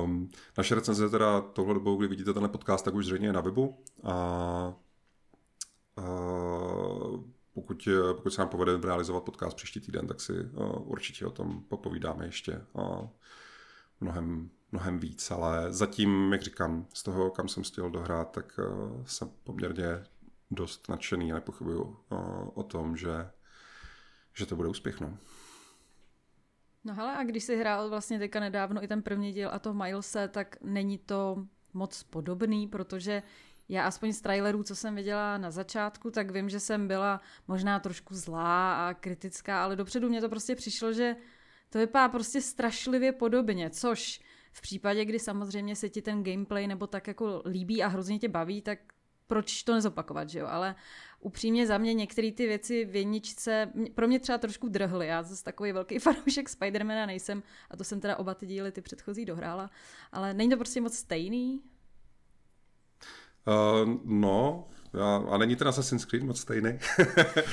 [0.03, 3.41] um, naše recenze teda tohle dobou, kdy vidíte tenhle podcast, tak už zřejmě je na
[3.41, 4.13] webu a,
[5.97, 6.03] a
[7.55, 11.63] pokud, pokud se nám povede realizovat podcast příští týden, tak si uh, určitě o tom
[11.69, 13.09] popovídáme ještě uh,
[14.01, 19.05] mnohem, mnohem víc, ale zatím, jak říkám, z toho, kam jsem chtěl dohrát, tak uh,
[19.05, 20.05] jsem poměrně
[20.51, 23.31] dost nadšený a nepochybuju o, o tom, že,
[24.35, 25.01] že to bude úspěch.
[25.01, 25.19] No.
[26.85, 29.75] No hele, a když jsi hrál vlastně teďka nedávno i ten první díl a to
[29.75, 33.23] Milese, tak není to moc podobný, protože
[33.69, 37.81] já aspoň z trailerů, co jsem viděla na začátku, tak vím, že jsem byla možná
[37.81, 41.17] trošku zlá a kritická, ale dopředu mě to prostě přišlo, že
[41.71, 44.21] to vypadá prostě strašlivě podobně, což
[44.53, 48.29] v případě, kdy samozřejmě se ti ten gameplay nebo tak jako líbí a hrozně tě
[48.29, 48.79] baví, tak
[49.31, 50.47] proč to nezopakovat, že jo?
[50.47, 50.75] Ale
[51.21, 55.07] upřímně za mě některé ty věci v jedničce pro mě třeba trošku drhly.
[55.07, 58.81] Já zase takový velký fanoušek Spidermana nejsem a to jsem teda oba ty díly, ty
[58.81, 59.71] předchozí dohrála.
[60.13, 61.63] Ale není to prostě moc stejný?
[63.47, 66.79] Uh, no, já, a není ten Assassin's Creed moc stejný?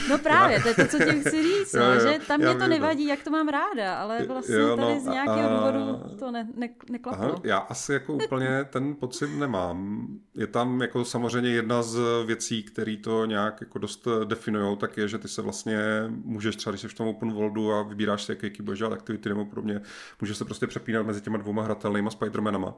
[0.10, 2.56] no právě, to je to, co tím chci říct, jo, no, jo, že tam mě
[2.56, 6.16] to nevadí, jak to mám ráda, ale vlastně jo, no, tady z nějakého a, důvodu
[6.20, 7.26] to ne, ne, neklaplo.
[7.26, 10.08] Aha, já asi jako úplně ten pocit nemám.
[10.36, 15.08] Je tam jako samozřejmě jedna z věcí, které to nějak jako dost definují, tak je,
[15.08, 15.78] že ty se vlastně
[16.10, 19.30] můžeš třeba, když jsi v tom open worldu a vybíráš si, jaký budeš dělat aktivity
[19.30, 19.82] nebo podobně,
[20.22, 22.74] můžeš se prostě přepínat mezi těma dvouma hratelnýma Spidermanama.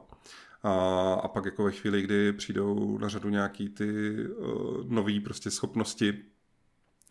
[0.62, 5.50] A, a pak jako ve chvíli, kdy přijdou na řadu nějaký ty uh, nové prostě
[5.50, 6.24] schopnosti,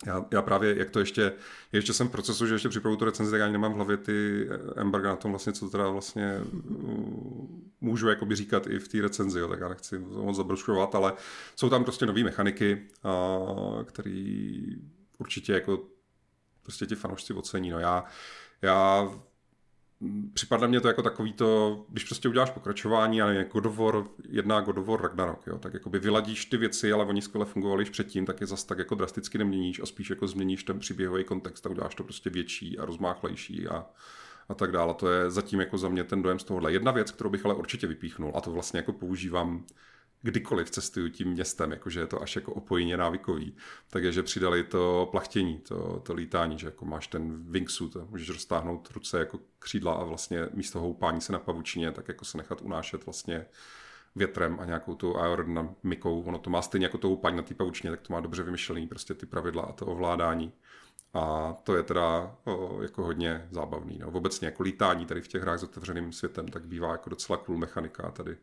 [0.06, 1.32] já, já právě, jak to ještě,
[1.72, 4.48] ještě jsem v procesu, že ještě připravu tu recenzi, tak ani nemám v hlavě ty
[4.76, 9.38] embarga na tom vlastně, co teda vlastně mm, můžu jakoby říkat i v té recenzi,
[9.38, 11.12] jo, tak já nechci moc zabrušovat, ale
[11.56, 13.38] jsou tam prostě nové mechaniky, a,
[13.84, 14.62] který
[15.18, 15.84] určitě jako
[16.62, 17.70] prostě ti fanoušci ocení.
[17.70, 18.04] No já,
[18.62, 19.08] já
[20.32, 24.60] připadne mě to jako takový to, když prostě uděláš pokračování a God of War 1
[24.60, 27.90] God of War Ragnarok, jo, tak jakoby vyladíš ty věci, ale oni skvěle fungovali již
[27.90, 31.66] předtím, tak je zas tak jako drasticky neměníš a spíš jako změníš ten příběhový kontext
[31.66, 33.86] a uděláš to prostě větší a rozmáchlejší a,
[34.48, 34.94] a tak dále.
[34.94, 36.72] To je zatím jako za mě ten dojem z tohohle.
[36.72, 39.64] Jedna věc, kterou bych ale určitě vypíchnul a to vlastně jako používám
[40.22, 43.56] kdykoliv cestuju tím městem, jakože je to až jako opojně návykový,
[43.90, 48.30] tak je, že přidali to plachtění, to, to lítání, že jako máš ten wingsuit, můžeš
[48.30, 52.62] roztáhnout ruce jako křídla a vlastně místo houpání se na pavučině, tak jako se nechat
[52.62, 53.46] unášet vlastně
[54.16, 56.22] větrem a nějakou tou aerodynamikou.
[56.22, 58.86] Ono to má stejně jako to houpání na té pavučině, tak to má dobře vymyšlený
[58.86, 60.52] prostě ty pravidla a to ovládání.
[61.14, 63.98] A to je teda o, jako hodně zábavný.
[63.98, 64.10] No.
[64.10, 67.58] Obecně jako lítání tady v těch hrách s otevřeným světem, tak bývá jako docela cool
[67.58, 68.36] mechanika tady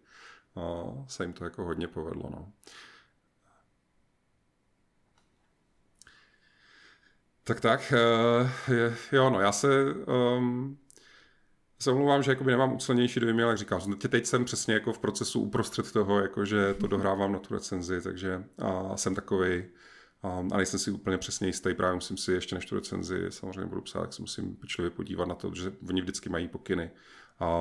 [0.57, 2.29] a se jim to jako hodně povedlo.
[2.29, 2.51] No.
[7.43, 9.93] Tak tak, eh, jo, no já se,
[10.37, 10.77] um,
[11.79, 14.99] se omlouvám, že jakoby nemám ucelenější dojmy, ale jak říkám, teď jsem přesně jako v
[14.99, 19.63] procesu uprostřed toho, jako že to dohrávám na tu recenzi, takže a jsem takový
[20.23, 23.65] um, a nejsem si úplně přesně jistý, právě musím si ještě než tu recenzi samozřejmě
[23.65, 26.91] budu psát, tak se musím pečlivě podívat na to, že oni vždycky mají pokyny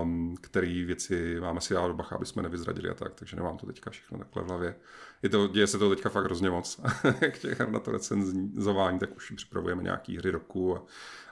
[0.02, 3.56] um, který věci máme si dát do bacha, aby jsme nevyzradili a tak, takže nemám
[3.56, 4.76] to teďka všechno takhle v hlavě.
[5.22, 6.80] Je to, děje se to teďka fakt hrozně moc.
[7.20, 10.82] Jak těch na to recenzování, tak už připravujeme nějaký hry roku a,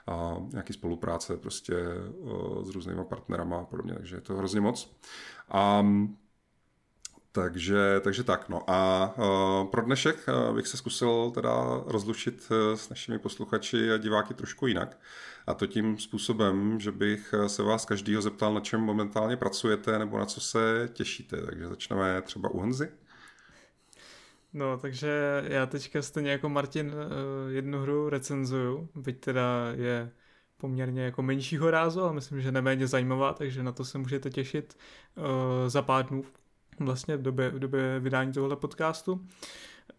[0.07, 1.75] a nějaký spolupráce prostě
[2.21, 4.97] o, s různýma partnerama a podobně, takže je to hrozně moc.
[5.81, 6.17] Um,
[7.35, 11.51] takže, takže tak, no a uh, pro dnešek uh, bych se zkusil teda
[11.85, 14.97] rozlušit uh, s našimi posluchači a diváky trošku jinak.
[15.47, 20.19] A to tím způsobem, že bych se vás každýho zeptal, na čem momentálně pracujete nebo
[20.19, 21.41] na co se těšíte.
[21.41, 22.91] Takže začneme třeba u Honzy.
[24.53, 26.93] No, takže já teďka stejně jako Martin
[27.49, 30.11] jednu hru recenzuju, byť teda je
[30.57, 34.77] poměrně jako menšího rázu, ale myslím, že neméně zajímavá, takže na to se můžete těšit
[35.67, 36.23] za pár dnů
[36.79, 39.25] vlastně v době, v době vydání tohoto podcastu.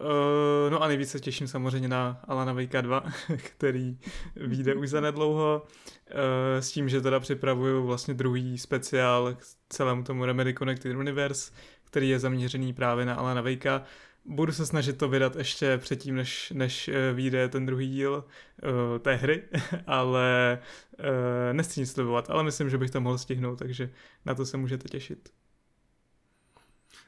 [0.00, 3.04] Uh, no a nejvíce se těším samozřejmě na Alana Vejka 2,
[3.36, 3.98] který
[4.36, 6.18] vyjde už za nedlouho, uh,
[6.60, 11.52] s tím, že teda připravuju vlastně druhý speciál k celému tomu Remedy Connected Universe,
[11.84, 13.82] který je zaměřený právě na Alana Vejka.
[14.24, 18.24] Budu se snažit to vydat ještě předtím, než, než eh, vyjde ten druhý díl
[18.62, 19.42] uh, té hry,
[19.86, 20.58] ale
[20.98, 21.04] uh,
[21.52, 23.90] nechci nic slibovat, ale myslím, že bych to mohl stihnout, takže
[24.24, 25.28] na to se můžete těšit.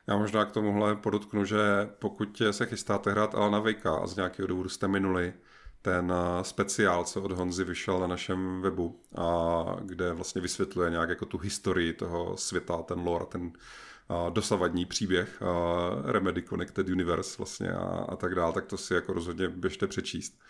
[0.09, 1.59] Já možná k tomuhle podotknu, že
[1.99, 5.35] pokud se chystáte hrát Alana Vejka a z nějakého důvodu jste minuli
[5.83, 11.09] ten eh, speciál, co od Honzy vyšel na našem webu, a kde vlastně vysvětluje nějak
[11.09, 17.35] jako tu historii toho světa, ten lore, ten eh, dosavadní příběh eh, Remedy Connected Universe
[17.39, 20.41] vlastně a, a tak dále, tak to si jako rozhodně běžte přečíst.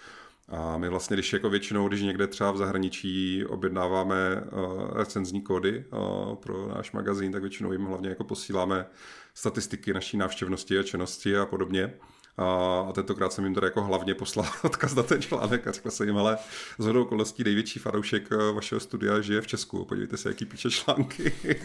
[0.49, 5.85] A my vlastně, když jako většinou, když někde třeba v zahraničí objednáváme uh, recenzní kódy
[5.93, 8.87] uh, pro náš magazín, tak většinou jim hlavně jako posíláme
[9.35, 11.95] statistiky naší návštěvnosti a činnosti a podobně.
[12.39, 16.07] A tentokrát jsem jim tady jako hlavně poslal odkaz na ten článek a řekl jsem
[16.07, 16.39] jim, ale
[16.79, 19.85] z hodou okolností největší fanoušek eh, vašeho studia žije v Česku.
[19.85, 21.33] Podívejte se, jaký píše články.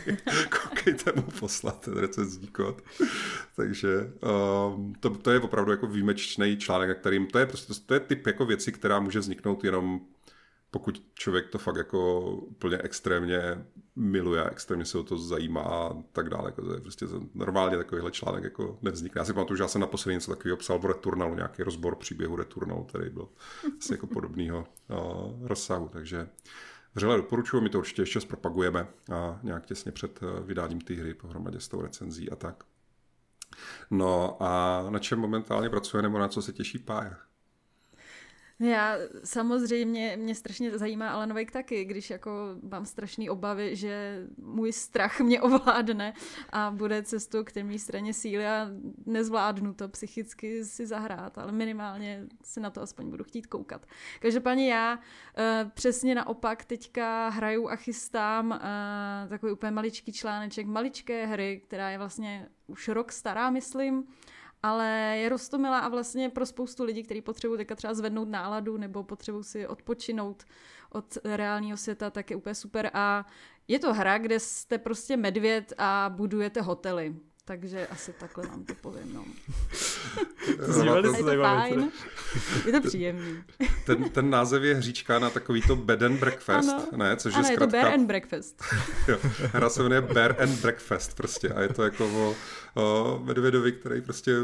[0.62, 2.82] Koukejte mu poslat ten recenzní kód.
[3.56, 4.12] Takže
[4.76, 8.00] um, to, to, je opravdu jako výjimečný článek, na kterým to je prostě to je
[8.00, 10.02] typ jako věci, která může vzniknout jenom
[10.74, 13.66] pokud člověk to fakt jako úplně extrémně
[13.96, 16.46] miluje, extrémně se o to zajímá a tak dále.
[16.46, 19.20] Jako to je prostě normálně takovýhle článek jako nevznikne.
[19.20, 22.36] Já si pamatuju, že já jsem naposledy něco takového psal v Returnalu, nějaký rozbor příběhu
[22.36, 23.30] Returnalu, který byl
[23.80, 26.30] asi jako podobného uh, rozsahu, takže
[26.96, 31.60] vřele doporučuji, my to určitě ještě zpropagujeme a nějak těsně před vydáním té hry pohromadě
[31.60, 32.64] s tou recenzí a tak.
[33.92, 37.18] No a na čem momentálně pracuje nebo na co se těší Pája?
[38.60, 42.32] Já samozřejmě, mě strašně zajímá Alan Wake taky, když jako
[42.72, 46.14] mám strašné obavy, že můj strach mě ovládne
[46.50, 48.68] a bude cestou k té mý straně síly a
[49.06, 53.86] nezvládnu to psychicky si zahrát, ale minimálně si na to aspoň budu chtít koukat.
[54.20, 61.26] Každopádně já uh, přesně naopak teďka hraju a chystám uh, takový úplně maličký článeček maličké
[61.26, 64.08] hry, která je vlastně už rok stará, myslím,
[64.64, 69.04] ale je rostomilá a vlastně pro spoustu lidí, kteří potřebují teďka třeba zvednout náladu nebo
[69.04, 70.44] potřebují si odpočinout
[70.92, 72.92] od reálného světa, tak je úplně super.
[72.94, 73.26] A
[73.68, 77.16] je to hra, kde jste prostě medvěd a budujete hotely.
[77.46, 79.26] Takže asi takhle vám to povím, no.
[80.66, 81.92] to je to fajn.
[82.66, 83.44] Je to příjemný.
[83.86, 86.88] Ten, ten název je hříčka na takový to bed and breakfast, ano.
[86.96, 87.16] ne?
[87.18, 87.78] Což ano, je, zkrátka...
[87.78, 88.64] je to bear and breakfast.
[89.08, 89.18] jo,
[89.54, 92.36] hra se jmenuje Bear and Breakfast prostě a je to jako o,
[92.82, 94.36] o medvědovi, který prostě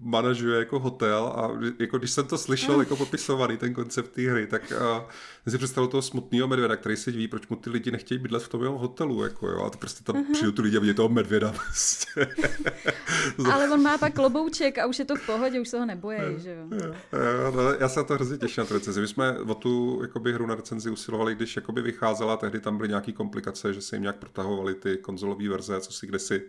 [0.00, 4.46] manažuje jako hotel a jako když jsem to slyšel jako popisovaný ten koncept té hry,
[4.46, 5.06] tak a,
[5.48, 8.48] si představil toho smutného medvěda, který si ví, proč mu ty lidi nechtějí bydlet v
[8.48, 10.32] tom jeho hotelu, jako jo, a to prostě tam uh-huh.
[10.32, 12.11] přijdu ty lidi a vidí toho medvěda prostě.
[13.52, 16.18] Ale on má pak klobouček a už je to v pohodě, už se ho nebojí,
[16.36, 16.78] že jo.
[16.78, 19.00] jo no, já se na to hrozně těším na tu recenzi.
[19.00, 22.88] My jsme o tu jakoby, hru na recenzi usilovali, když jakoby vycházela, tehdy tam byly
[22.88, 26.42] nějaké komplikace, že se jim nějak protahovaly ty konzolové verze, co si kdysi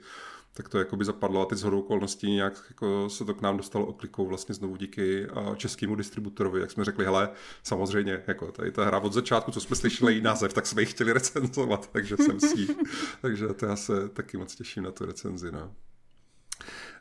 [0.54, 3.86] tak to jakoby zapadlo a teď z okolností nějak jako se to k nám dostalo
[3.86, 7.30] oklikou vlastně znovu díky českému distributorovi, jak jsme řekli, hele,
[7.64, 10.86] samozřejmě, jako tady ta hra od začátku, co jsme slyšeli její název, tak jsme ji
[10.86, 12.68] chtěli recenzovat, takže jsem si
[13.22, 15.72] takže to já se taky moc těším na tu recenzi, no.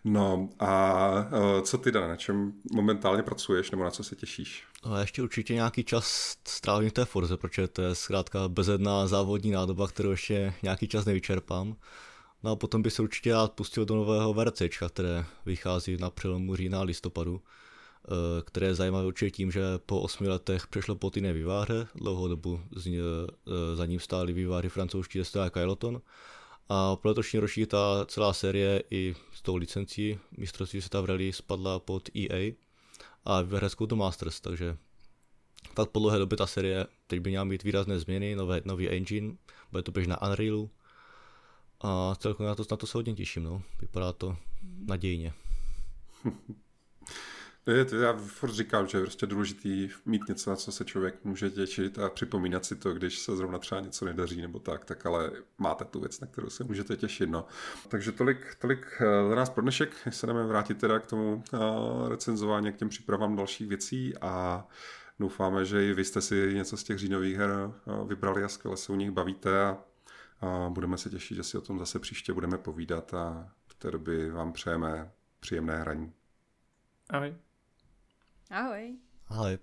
[0.04, 1.30] No a
[1.62, 4.64] co ty, Dana, na čem momentálně pracuješ nebo na co se těšíš?
[4.86, 9.50] No, ještě určitě nějaký čas strávím v té Forze, protože to je zkrátka bezedná závodní
[9.50, 11.76] nádoba, kterou ještě nějaký čas nevyčerpám.
[12.42, 16.56] No a potom by se určitě rád pustil do nového VRCčka, které vychází na přelomu
[16.56, 21.10] října a listopadu, eh, které je zajímavé určitě tím, že po osmi letech přešlo po
[21.14, 22.90] jiné výváře, dlouhou dobu eh,
[23.74, 26.02] za ním stály výváry francouzští Destiny a Kyloton.
[26.68, 31.32] A pro letošní ročník ta celá série i s tou licencí mistrovství světa v rally
[31.32, 32.52] spadla pod EA
[33.24, 34.76] a v Hřecku to Masters, takže
[35.74, 39.36] tak po dlouhé době ta série teď by měla mít výrazné změny, nové, nový engine,
[39.70, 40.70] bude to běž na Unrealu,
[41.82, 43.62] a celkově na to, na to se hodně těším, no.
[43.80, 44.36] Vypadá to
[44.86, 45.32] nadějně.
[48.02, 51.98] Já furt říkám, že je prostě důležitý mít něco, na co se člověk může těšit
[51.98, 55.84] a připomínat si to, když se zrovna třeba něco nedaří nebo tak, tak ale máte
[55.84, 57.30] tu věc, na kterou se můžete těšit.
[57.30, 57.46] No.
[57.88, 60.08] Takže tolik, tolik eh, za nás pro dnešek.
[60.10, 64.66] Se jdeme vrátit teda k tomu uh, recenzování, k těm přípravám dalších věcí a
[65.20, 68.76] doufáme, že i vy jste si něco z těch říjnových her uh, vybrali a skvěle
[68.76, 69.78] se u nich bavíte a
[70.42, 73.90] a budeme se těšit, že si o tom zase příště budeme povídat a v té
[73.90, 76.12] době vám přejeme příjemné hraní.
[77.10, 77.36] Ahoj.
[78.50, 78.98] Ahoj.
[79.28, 79.58] Ahoj.